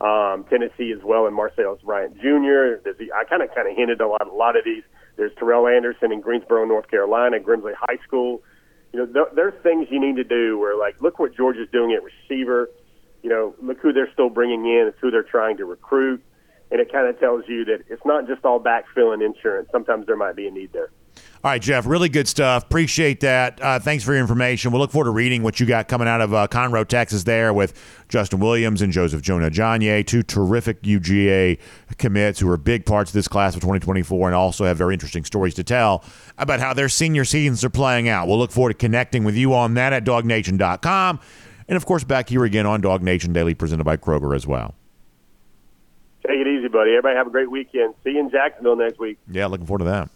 [0.01, 2.80] um, Tennessee as well, and Marcellus Bryant Jr.
[2.82, 4.26] There's the, I kind of kind of hinted a lot.
[4.26, 4.82] A lot of these.
[5.16, 8.42] There's Terrell Anderson in Greensboro, North Carolina, Grimsley High School.
[8.92, 11.92] You know, th- there's things you need to do where, like, look what Georgia's doing
[11.92, 12.70] at receiver.
[13.22, 14.86] You know, look who they're still bringing in.
[14.88, 16.22] It's who they're trying to recruit,
[16.71, 19.68] and it kind of tells you that it's not just all backfilling insurance.
[19.73, 20.91] Sometimes there might be a need there.
[21.43, 22.64] All right, Jeff, really good stuff.
[22.64, 23.62] Appreciate that.
[23.62, 24.73] Uh, thanks for your information.
[24.73, 27.55] We'll look forward to reading what you got coming out of uh, Conroe, Texas, there
[27.55, 27.73] with
[28.11, 31.59] Justin Williams and Joseph Jonah Ajonye, two terrific UGA
[31.97, 35.25] commits who are big parts of this class of 2024 and also have very interesting
[35.25, 36.05] stories to tell
[36.37, 38.29] about how their senior seasons are playing out.
[38.29, 41.21] We'll look forward to connecting with you on that at dawgnation.com.
[41.68, 44.75] And, of course, back here again on DawgNation Daily, presented by Kroger as well.
[46.27, 46.91] Take it easy, buddy.
[46.91, 47.95] Everybody have a great weekend.
[48.05, 49.18] See you in Jacksonville next week.
[49.31, 50.11] Yeah, looking forward to that.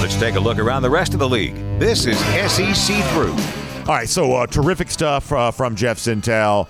[0.00, 1.54] Let's take a look around the rest of the league.
[1.78, 3.32] This is SEC Through.
[3.86, 6.68] All right, so uh, terrific stuff uh, from Jeff Sentell.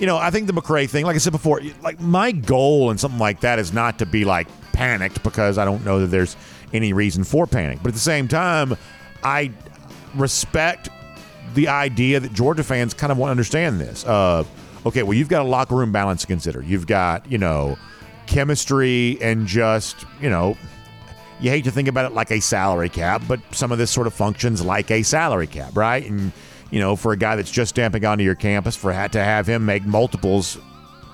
[0.00, 2.98] You know, I think the McCray thing, like I said before, like my goal and
[2.98, 6.36] something like that is not to be like panicked because I don't know that there's
[6.72, 7.78] any reason for panic.
[7.82, 8.76] But at the same time,
[9.22, 9.52] I
[10.14, 10.88] respect
[11.54, 14.04] the idea that Georgia fans kind of want to understand this.
[14.04, 14.44] Uh,
[14.86, 16.62] okay, well, you've got a locker room balance to consider.
[16.62, 17.76] You've got, you know,
[18.26, 20.56] chemistry and just, you know,
[21.40, 24.06] you hate to think about it like a salary cap, but some of this sort
[24.06, 26.08] of functions like a salary cap, right?
[26.08, 26.32] And,
[26.70, 29.66] you know, for a guy that's just stamping onto your campus, for to have him
[29.66, 30.56] make multiples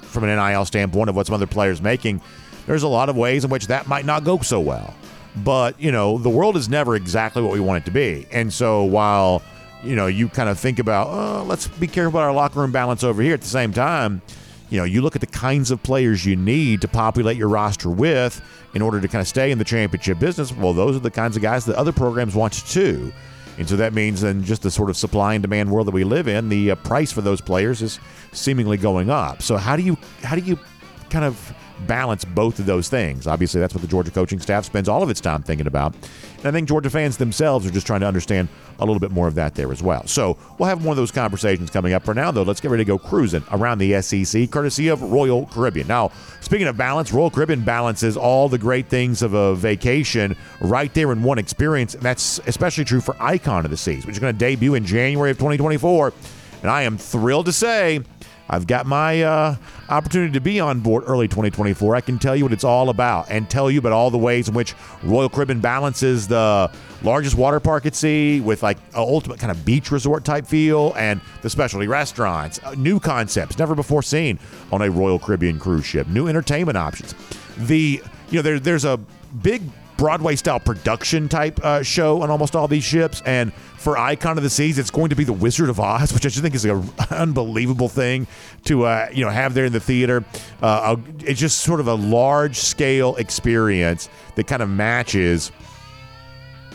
[0.03, 2.21] from an NIL standpoint of what some other players making,
[2.67, 4.95] there's a lot of ways in which that might not go so well.
[5.37, 8.27] But, you know, the world is never exactly what we want it to be.
[8.31, 9.43] And so while,
[9.83, 12.73] you know, you kind of think about, oh, let's be careful about our locker room
[12.73, 14.23] balance over here at the same time,
[14.71, 17.91] you know, you look at the kinds of players you need to populate your roster
[17.91, 18.41] with
[18.75, 20.53] in order to kind of stay in the championship business.
[20.53, 23.13] Well, those are the kinds of guys that other programs want too.
[23.59, 26.05] And so that means in just the sort of supply and demand world that we
[26.05, 28.01] live in, the uh, price for those players is
[28.33, 29.43] seemingly going up.
[29.43, 30.59] So how do you how do you
[31.11, 31.55] kind of
[31.87, 33.27] balance both of those things.
[33.27, 35.95] Obviously, that's what the Georgia coaching staff spends all of its time thinking about.
[36.39, 39.29] And I think Georgia fans themselves are just trying to understand a little bit more
[39.29, 40.07] of that there as well.
[40.07, 42.05] So we'll have one of those conversations coming up.
[42.05, 45.47] For now, though, let's get ready to go cruising around the SEC, courtesy of Royal
[45.47, 45.87] Caribbean.
[45.87, 46.11] Now,
[46.41, 51.13] speaking of balance, Royal Caribbean balances all the great things of a vacation right there
[51.13, 51.95] in one experience.
[51.95, 54.85] And that's especially true for Icon of the Seas, which is going to debut in
[54.85, 56.13] January of 2024.
[56.63, 58.01] And I am thrilled to say
[58.49, 59.57] I've got my uh,
[59.89, 61.97] opportunity to be on board early 2024.
[61.97, 64.49] I can tell you what it's all about and tell you about all the ways
[64.49, 66.71] in which Royal Caribbean balances the
[67.03, 70.93] largest water park at sea with like an ultimate kind of beach resort type feel
[70.97, 74.39] and the specialty restaurants, uh, new concepts never before seen
[74.71, 77.15] on a Royal Caribbean cruise ship, new entertainment options.
[77.57, 78.99] The you know there, there's a
[79.43, 79.63] big
[79.97, 83.23] Broadway style production type uh, show on almost all these ships.
[83.25, 86.25] And for Icon of the Seas, it's going to be The Wizard of Oz, which
[86.25, 88.27] I just think is an unbelievable thing
[88.65, 90.25] to uh, you know have there in the theater.
[90.61, 95.53] Uh, it's just sort of a large scale experience that kind of matches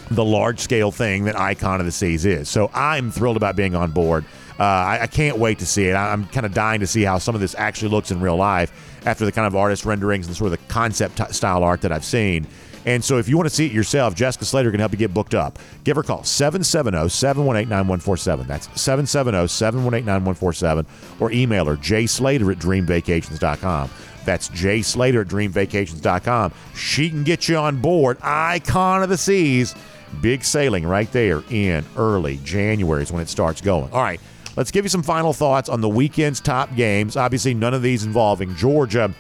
[0.10, 2.50] the large scale thing that Icon of the Seas is.
[2.50, 4.26] So I'm thrilled about being on board.
[4.60, 5.94] Uh, I, I, can't wait to see it.
[5.94, 8.38] I, I'm kind of dying to see how some of this actually looks in real
[8.38, 8.72] life
[9.06, 11.92] after the kind of artist renderings and sort of the concept t- style art that
[11.92, 12.48] I've seen.
[12.88, 15.14] And so if you want to see it yourself, Jessica Slater can help you get
[15.14, 15.60] booked up.
[15.84, 18.48] Give her a call, 770 718 9147.
[18.48, 20.86] That's 770 718 9147.
[21.20, 23.90] Or email her, jslater at dreamvacations.com.
[24.24, 26.54] That's jslater at dreamvacations.com.
[26.76, 28.18] She can get you on board.
[28.22, 29.76] Icon of the Seas.
[30.22, 33.92] Big sailing right there in early January is when it starts going.
[33.92, 34.22] All right,
[34.56, 37.18] let's give you some final thoughts on the weekend's top games.
[37.18, 39.14] Obviously, none of these involving Georgia.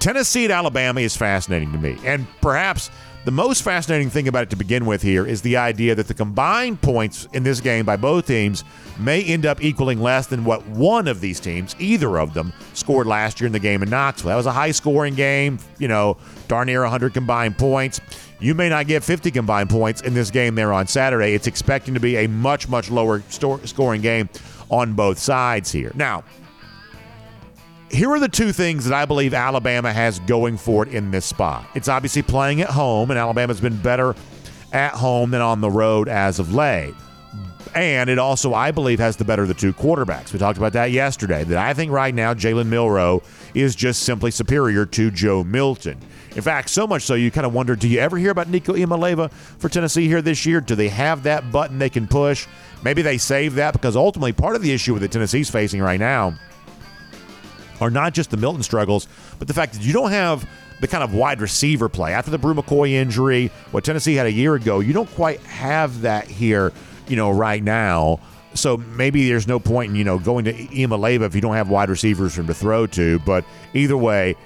[0.00, 1.96] Tennessee at Alabama is fascinating to me.
[2.04, 2.90] And perhaps
[3.24, 6.14] the most fascinating thing about it to begin with here is the idea that the
[6.14, 8.64] combined points in this game by both teams
[8.98, 13.06] may end up equaling less than what one of these teams, either of them, scored
[13.06, 14.30] last year in the game in Knoxville.
[14.30, 16.16] That was a high scoring game, you know,
[16.48, 18.00] darn near 100 combined points.
[18.40, 21.34] You may not get 50 combined points in this game there on Saturday.
[21.34, 24.28] It's expecting to be a much, much lower scoring game
[24.68, 25.92] on both sides here.
[25.94, 26.24] Now,
[27.92, 31.26] here are the two things that I believe Alabama has going for it in this
[31.26, 31.66] spot.
[31.74, 34.16] It's obviously playing at home, and Alabama's been better
[34.72, 36.94] at home than on the road as of late.
[37.74, 40.32] And it also, I believe, has the better of the two quarterbacks.
[40.32, 41.44] We talked about that yesterday.
[41.44, 43.22] That I think right now Jalen Milroe
[43.54, 45.98] is just simply superior to Joe Milton.
[46.34, 48.74] In fact, so much so you kind of wonder do you ever hear about Nico
[48.74, 50.60] Iamaleava for Tennessee here this year?
[50.60, 52.46] Do they have that button they can push?
[52.82, 56.00] Maybe they save that because ultimately part of the issue with the Tennessee's facing right
[56.00, 56.38] now
[57.82, 59.08] are not just the Milton struggles,
[59.38, 60.48] but the fact that you don't have
[60.80, 64.32] the kind of wide receiver play after the Bru McCoy injury, what Tennessee had a
[64.32, 64.80] year ago.
[64.80, 66.72] You don't quite have that here,
[67.08, 68.20] you know, right now.
[68.54, 71.68] So maybe there's no point in you know going to Iamaleava if you don't have
[71.70, 73.18] wide receivers for him to throw to.
[73.20, 74.36] But either way,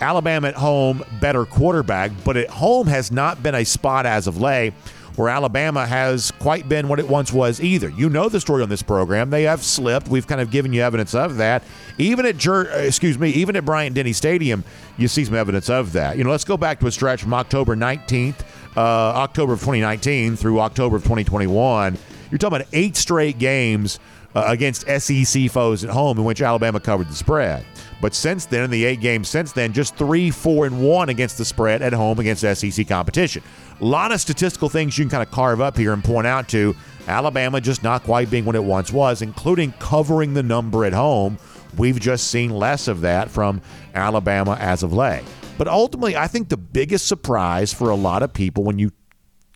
[0.00, 4.40] Alabama at home, better quarterback, but at home has not been a spot as of
[4.40, 4.74] late
[5.16, 7.88] where Alabama has quite been what it once was either.
[7.90, 10.08] You know the story on this program; they have slipped.
[10.08, 11.62] We've kind of given you evidence of that.
[11.98, 14.64] Even at Jer- uh, excuse me, even at Bryant Denny Stadium,
[14.96, 16.16] you see some evidence of that.
[16.16, 18.40] You know, let's go back to a stretch from October 19th,
[18.76, 21.98] uh, October of 2019 through October of 2021.
[22.30, 23.98] You're talking about eight straight games
[24.34, 27.64] uh, against SEC foes at home in which Alabama covered the spread.
[28.00, 31.38] But since then, in the eight games since then, just three, four, and one against
[31.38, 33.42] the spread at home against SEC competition.
[33.82, 36.48] A lot of statistical things you can kind of carve up here and point out
[36.50, 36.76] to
[37.08, 41.36] Alabama just not quite being what it once was, including covering the number at home.
[41.76, 43.60] We've just seen less of that from
[43.92, 45.24] Alabama as of late.
[45.58, 48.92] But ultimately, I think the biggest surprise for a lot of people when you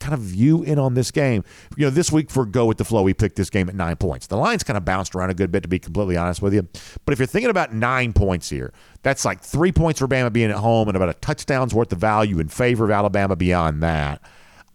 [0.07, 1.43] kind of view in on this game.
[1.77, 3.97] You know, this week for Go with the Flow, we picked this game at nine
[3.97, 4.29] points.
[4.29, 6.69] The line's kind of bounced around a good bit, to be completely honest with you.
[7.05, 10.51] But if you're thinking about nine points here, that's like three points for Bama being
[10.51, 14.23] at home and about a touchdown's worth of value in favor of Alabama beyond that.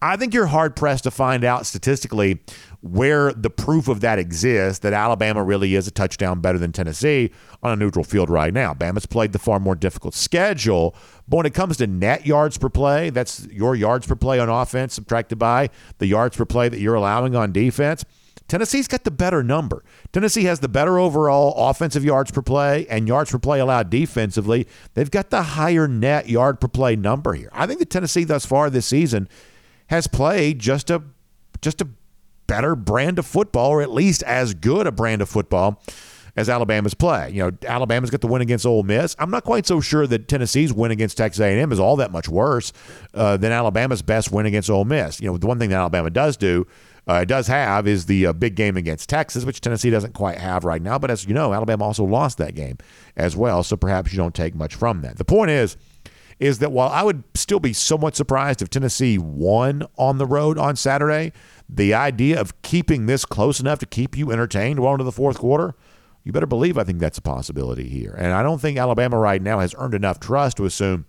[0.02, 2.40] I think you're hard pressed to find out statistically
[2.82, 7.32] where the proof of that exists that Alabama really is a touchdown better than Tennessee
[7.62, 8.74] on a neutral field right now.
[8.74, 10.96] Bama's played the far more difficult schedule,
[11.28, 14.50] but when it comes to net yards per play, that's your yards per play on
[14.50, 15.70] offense subtracted by
[16.00, 18.04] the yards per play that you're allowing on defense.
[18.48, 19.84] Tennessee's got the better number.
[20.12, 24.68] Tennessee has the better overall offensive yards per play and yards per play allowed defensively.
[24.94, 27.50] They've got the higher net yard per play number here.
[27.54, 29.30] I think that Tennessee thus far this season
[29.88, 31.04] has played just a
[31.62, 31.88] just a
[32.52, 35.82] better brand of football, or at least as good a brand of football
[36.36, 37.30] as Alabama's play.
[37.30, 39.16] You know, Alabama's got the win against Ole Miss.
[39.20, 42.28] I'm not quite so sure that Tennessee's win against Texas A&M is all that much
[42.28, 42.74] worse
[43.14, 45.22] uh, than Alabama's best win against Ole Miss.
[45.22, 46.68] You know, the one thing that Alabama does do
[47.08, 50.66] uh, does have is the uh, big game against Texas, which Tennessee doesn't quite have
[50.66, 51.00] right now.
[51.00, 52.78] But as you know, Alabama also lost that game
[53.16, 53.64] as well.
[53.64, 55.18] So perhaps you don't take much from that.
[55.18, 55.78] The point is,
[56.42, 60.58] is that while I would still be somewhat surprised if Tennessee won on the road
[60.58, 61.34] on Saturday,
[61.70, 65.38] the idea of keeping this close enough to keep you entertained well into the fourth
[65.38, 65.76] quarter,
[66.24, 68.16] you better believe I think that's a possibility here.
[68.18, 71.06] And I don't think Alabama right now has earned enough trust to assume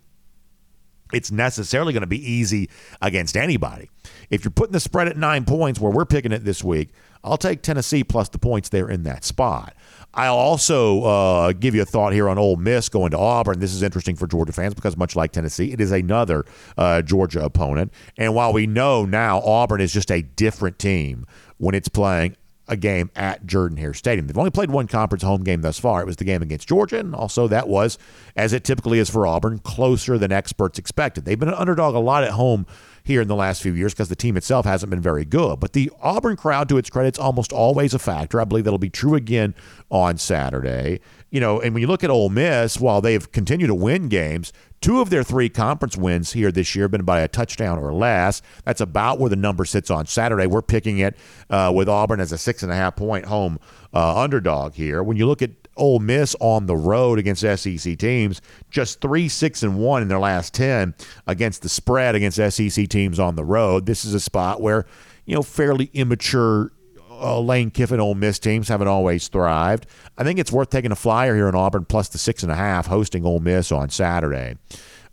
[1.15, 2.69] it's necessarily going to be easy
[3.01, 3.89] against anybody.
[4.29, 6.91] If you're putting the spread at nine points, where we're picking it this week,
[7.25, 9.75] I'll take Tennessee plus the points there in that spot.
[10.15, 13.61] I'll also uh, give you a thought here on Ole Miss going to Auburn.
[13.61, 16.45] This is interesting for Georgia fans because, much like Tennessee, it is another
[16.77, 17.93] uh, Georgia opponent.
[18.19, 22.37] And while we know now Auburn is just a different team when it's playing
[22.69, 24.27] a game at Jordan Hare Stadium.
[24.27, 26.01] They've only played one conference home game thus far.
[26.01, 27.99] It was the game against Georgia, and also that was,
[28.37, 31.25] as it typically is for Auburn, closer than experts expected.
[31.25, 32.67] They've been an underdog a lot at home
[33.05, 35.61] here in the last few years because the team itself hasn't been very good.
[35.61, 38.41] But the Auburn crowd, to its credit, is almost always a factor.
[38.41, 39.55] I believe that'll be true again
[39.91, 41.01] on Saturday.
[41.31, 44.53] You know, and when you look at Ole Miss, while they've continued to win games,
[44.81, 47.93] two of their three conference wins here this year have been by a touchdown or
[47.93, 48.43] less.
[48.65, 50.47] That's about where the number sits on Saturday.
[50.47, 51.17] We're picking it
[51.49, 53.59] uh, with Auburn as a six and a half point home
[53.95, 55.03] uh, underdog here.
[55.03, 59.63] When you look at Ole Miss on the road against SEC teams, just three, six,
[59.63, 60.95] and one in their last ten
[61.27, 63.87] against the spread against SEC teams on the road.
[63.87, 64.87] This is a spot where
[65.25, 66.73] you know fairly immature
[67.11, 69.87] uh, Lane Kiffin Ole Miss teams haven't always thrived.
[70.19, 72.57] I think it's worth taking a flyer here in Auburn plus the six and a
[72.57, 74.57] half hosting Ole Miss on Saturday.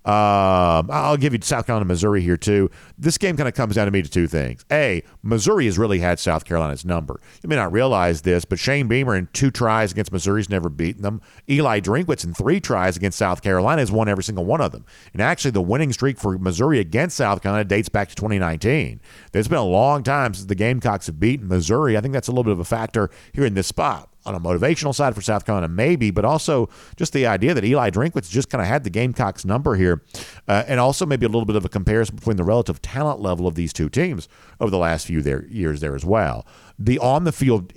[0.09, 2.71] Um, I'll give you South Carolina, Missouri here too.
[2.97, 4.65] This game kind of comes down to me to two things.
[4.71, 7.21] A, Missouri has really had South Carolina's number.
[7.43, 11.03] You may not realize this, but Shane Beamer in two tries against Missouri's never beaten
[11.03, 11.21] them.
[11.47, 14.83] Eli Drinkwitz in three tries against South Carolina has won every single one of them.
[15.13, 18.99] And actually, the winning streak for Missouri against South Carolina dates back to 2019.
[19.31, 21.95] It's been a long time since the Gamecocks have beaten Missouri.
[21.95, 24.39] I think that's a little bit of a factor here in this spot on a
[24.39, 28.49] motivational side for South Carolina, maybe, but also just the idea that Eli Drinkwitz just
[28.49, 30.01] kind of had the Gamecocks number here,
[30.47, 33.47] uh, and also maybe a little bit of a comparison between the relative talent level
[33.47, 34.27] of these two teams
[34.59, 36.45] over the last few there, years there as well.
[36.77, 37.73] The on the field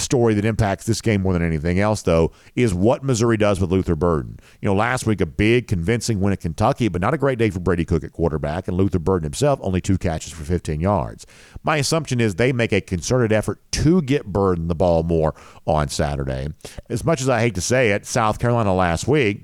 [0.00, 3.70] story that impacts this game more than anything else, though, is what Missouri does with
[3.70, 4.38] Luther Burden.
[4.60, 7.50] You know, last week, a big, convincing win at Kentucky, but not a great day
[7.50, 11.26] for Brady Cook at quarterback, and Luther Burden himself, only two catches for 15 yards.
[11.62, 15.34] My assumption is they make a concerted effort to get Burden the ball more
[15.66, 16.48] on Saturday.
[16.88, 19.42] As much as I hate to say it, South Carolina last week,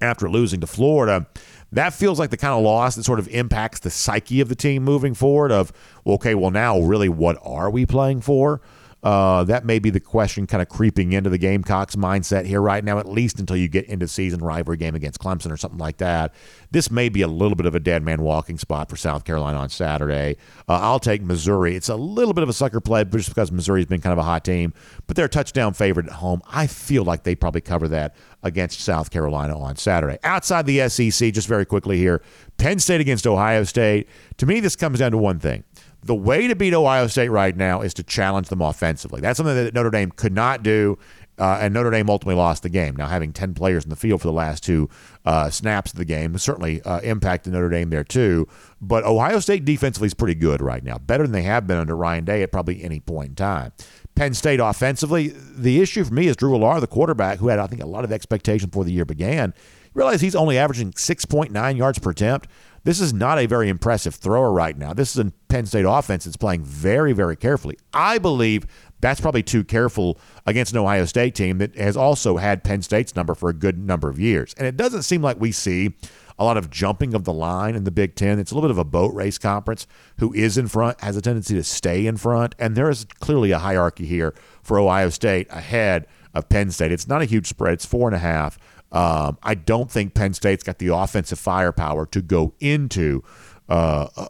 [0.00, 1.26] after losing to Florida,
[1.74, 4.54] that feels like the kind of loss that sort of impacts the psyche of the
[4.54, 5.72] team moving forward of
[6.06, 8.60] okay well now really what are we playing for
[9.04, 12.82] uh, that may be the question kind of creeping into the Gamecocks mindset here right
[12.82, 15.98] now, at least until you get into season rivalry game against Clemson or something like
[15.98, 16.34] that.
[16.70, 19.58] This may be a little bit of a dead man walking spot for South Carolina
[19.58, 20.38] on Saturday.
[20.66, 21.76] Uh, I'll take Missouri.
[21.76, 24.22] It's a little bit of a sucker play just because Missouri's been kind of a
[24.22, 24.72] hot team,
[25.06, 26.40] but they're a touchdown favorite at home.
[26.50, 30.18] I feel like they probably cover that against South Carolina on Saturday.
[30.24, 32.22] Outside the SEC, just very quickly here,
[32.56, 34.08] Penn State against Ohio State.
[34.38, 35.64] To me, this comes down to one thing
[36.04, 39.20] the way to beat Ohio State right now is to challenge them offensively.
[39.20, 40.98] That's something that Notre Dame could not do,
[41.38, 42.94] uh, and Notre Dame ultimately lost the game.
[42.94, 44.90] Now, having 10 players in the field for the last two
[45.24, 48.46] uh, snaps of the game certainly uh, impacted Notre Dame there, too.
[48.80, 51.96] But Ohio State defensively is pretty good right now, better than they have been under
[51.96, 53.72] Ryan Day at probably any point in time.
[54.14, 57.66] Penn State offensively, the issue for me is Drew Allar, the quarterback, who had, I
[57.66, 59.54] think, a lot of expectation before the year began.
[59.94, 62.48] Realize he's only averaging 6.9 yards per attempt.
[62.84, 64.92] This is not a very impressive thrower right now.
[64.92, 67.78] This is a Penn State offense that's playing very, very carefully.
[67.94, 68.66] I believe
[69.00, 73.16] that's probably too careful against an Ohio State team that has also had Penn State's
[73.16, 74.54] number for a good number of years.
[74.58, 75.94] And it doesn't seem like we see
[76.38, 78.38] a lot of jumping of the line in the Big Ten.
[78.38, 79.86] It's a little bit of a boat race conference.
[80.18, 82.54] Who is in front has a tendency to stay in front.
[82.58, 86.92] And there is clearly a hierarchy here for Ohio State ahead of Penn State.
[86.92, 88.58] It's not a huge spread, it's four and a half.
[88.94, 93.24] Um, I don't think Penn State's got the offensive firepower to go into
[93.68, 94.28] uh, uh,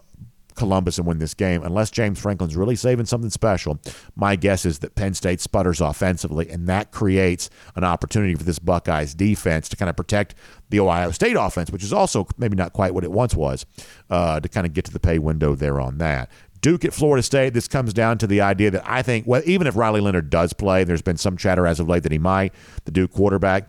[0.54, 1.62] Columbus and win this game.
[1.62, 3.78] Unless James Franklin's really saving something special,
[4.16, 8.58] my guess is that Penn State sputters offensively, and that creates an opportunity for this
[8.58, 10.34] Buckeyes defense to kind of protect
[10.70, 13.66] the Ohio State offense, which is also maybe not quite what it once was,
[14.08, 16.30] uh, to kind of get to the pay window there on that.
[16.62, 19.66] Duke at Florida State, this comes down to the idea that I think, well, even
[19.66, 22.54] if Riley Leonard does play, there's been some chatter as of late that he might,
[22.86, 23.68] the Duke quarterback,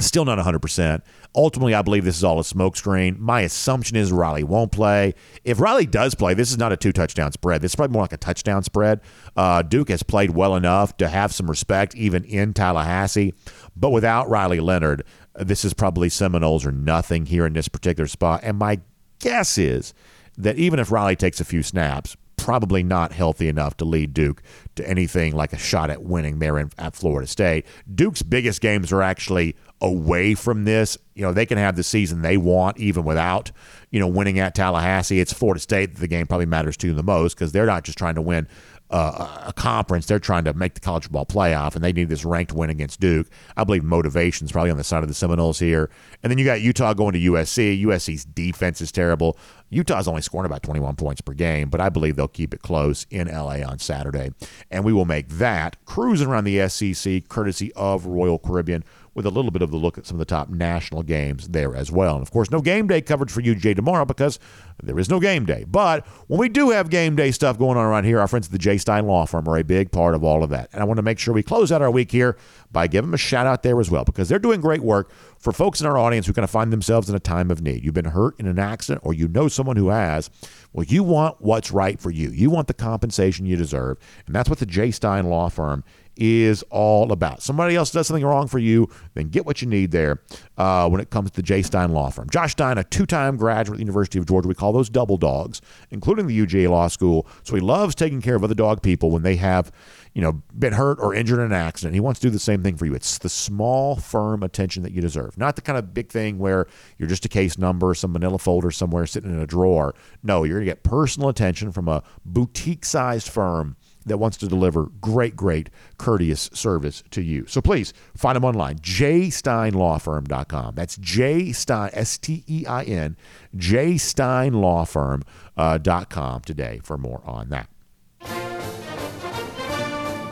[0.00, 1.02] Still not 100%.
[1.34, 3.18] Ultimately, I believe this is all a smokescreen.
[3.18, 5.14] My assumption is Riley won't play.
[5.44, 7.62] If Riley does play, this is not a two touchdown spread.
[7.62, 9.00] This is probably more like a touchdown spread.
[9.36, 13.34] Uh, Duke has played well enough to have some respect even in Tallahassee.
[13.74, 18.40] But without Riley Leonard, this is probably Seminoles or nothing here in this particular spot.
[18.44, 18.80] And my
[19.18, 19.94] guess is
[20.36, 24.42] that even if Riley takes a few snaps, probably not healthy enough to lead Duke
[24.76, 27.66] to anything like a shot at winning there in, at Florida State.
[27.92, 30.98] Duke's biggest games are actually away from this.
[31.14, 33.50] You know, they can have the season they want even without,
[33.90, 35.20] you know, winning at Tallahassee.
[35.20, 37.98] It's Florida State that the game probably matters to the most because they're not just
[37.98, 38.48] trying to win
[38.90, 40.06] uh, a conference.
[40.06, 43.00] They're trying to make the college football playoff, and they need this ranked win against
[43.00, 43.28] Duke.
[43.56, 45.90] I believe motivation is probably on the side of the Seminoles here.
[46.22, 47.82] And then you got Utah going to USC.
[47.84, 49.38] USC's defense is terrible.
[49.70, 53.06] Utah's only scoring about 21 points per game, but I believe they'll keep it close
[53.10, 54.30] in LA on Saturday.
[54.70, 58.84] And we will make that cruising around the SEC courtesy of Royal Caribbean
[59.18, 61.74] with a little bit of the look at some of the top national games there
[61.74, 62.14] as well.
[62.14, 64.38] And of course, no game day coverage for UGA tomorrow because
[64.82, 65.64] there is no game day.
[65.66, 68.52] But when we do have game day stuff going on around here, our friends at
[68.52, 68.78] the J.
[68.78, 70.68] Stein Law Firm are a big part of all of that.
[70.72, 72.36] And I want to make sure we close out our week here
[72.70, 75.52] by giving them a shout out there as well because they're doing great work for
[75.52, 77.84] folks in our audience who kind of find themselves in a time of need.
[77.84, 80.30] You've been hurt in an accident or you know someone who has.
[80.72, 82.30] Well, you want what's right for you.
[82.30, 83.98] You want the compensation you deserve.
[84.26, 84.90] And that's what the J.
[84.90, 85.82] Stein Law Firm
[86.18, 87.42] is all about.
[87.42, 90.20] Somebody else does something wrong for you, then get what you need there
[90.58, 91.62] uh, when it comes to the J.
[91.62, 92.28] Stein Law Firm.
[92.28, 94.48] Josh Stein, a two time graduate of the University of Georgia.
[94.48, 95.60] We call those double dogs,
[95.90, 97.26] including the UGA Law School.
[97.42, 99.72] So he loves taking care of other dog people when they have
[100.18, 101.94] you know, been hurt or injured in an accident.
[101.94, 102.94] He wants to do the same thing for you.
[102.94, 106.66] It's the small, firm attention that you deserve, not the kind of big thing where
[106.98, 109.94] you're just a case number, some manila folder somewhere sitting in a drawer.
[110.24, 113.76] No, you're going to get personal attention from a boutique sized firm
[114.08, 117.46] that wants to deliver great, great, courteous service to you.
[117.46, 120.74] So please find them online, jsteinlawfirm.com.
[120.74, 123.16] That's J Stein, S T E I N,
[123.56, 125.22] jsteinlawfirm.com
[125.56, 127.68] uh, today for more on that.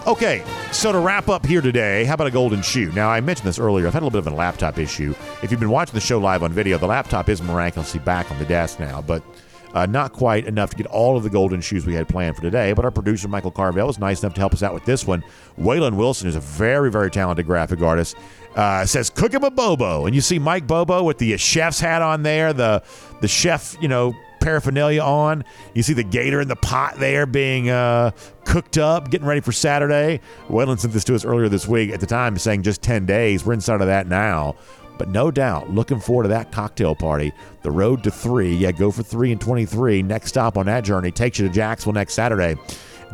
[0.07, 2.93] Okay, so to wrap up here today, how about a golden shoe?
[2.93, 3.89] Now, I mentioned this earlier.
[3.89, 5.17] I've had a little bit of a laptop issue.
[5.43, 8.39] If you've been watching the show live on video, the laptop is miraculously back on
[8.39, 9.21] the desk now, but
[9.77, 12.41] uh, not quite enough to get all of the golden shoes we had planned for
[12.41, 15.07] today, but our producer, Michael Carvel, was nice enough to help us out with this
[15.07, 15.23] one.
[15.59, 18.17] Waylon Wilson is a very, very talented graphic artist.
[18.55, 20.07] Uh, says, cook him a Bobo.
[20.07, 22.83] And you see Mike Bobo with the chef's hat on there, the,
[23.21, 25.45] the chef, you know, paraphernalia on.
[25.75, 28.13] You see the gator in the pot there being uh,
[28.47, 30.21] cooked up, getting ready for Saturday.
[30.49, 31.91] Waylon sent this to us earlier this week.
[31.91, 33.45] At the time, saying just 10 days.
[33.45, 34.57] We're inside of that now.
[34.99, 37.33] But no doubt, looking forward to that cocktail party.
[37.63, 38.55] The road to three.
[38.55, 40.03] Yeah, go for three and 23.
[40.03, 42.57] Next stop on that journey takes you to Jacksonville next Saturday.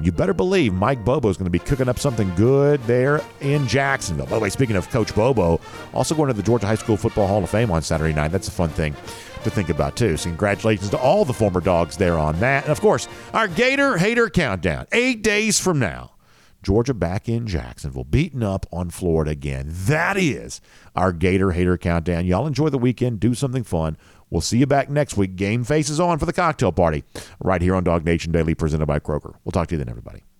[0.00, 3.66] You better believe Mike Bobo is going to be cooking up something good there in
[3.68, 4.26] Jacksonville.
[4.26, 5.60] By the way, speaking of Coach Bobo,
[5.92, 8.28] also going to the Georgia High School Football Hall of Fame on Saturday night.
[8.28, 8.94] That's a fun thing
[9.44, 10.16] to think about, too.
[10.16, 12.64] So, congratulations to all the former dogs there on that.
[12.64, 14.86] And, of course, our Gator Hater Countdown.
[14.92, 16.11] Eight days from now.
[16.62, 19.66] Georgia back in Jacksonville, beating up on Florida again.
[19.68, 20.60] That is
[20.94, 22.26] our Gator Hater Countdown.
[22.26, 23.20] Y'all enjoy the weekend.
[23.20, 23.96] Do something fun.
[24.30, 25.36] We'll see you back next week.
[25.36, 27.04] Game faces on for the cocktail party
[27.40, 29.34] right here on DawgNation Daily, presented by Kroger.
[29.44, 30.22] We'll talk to you then, everybody.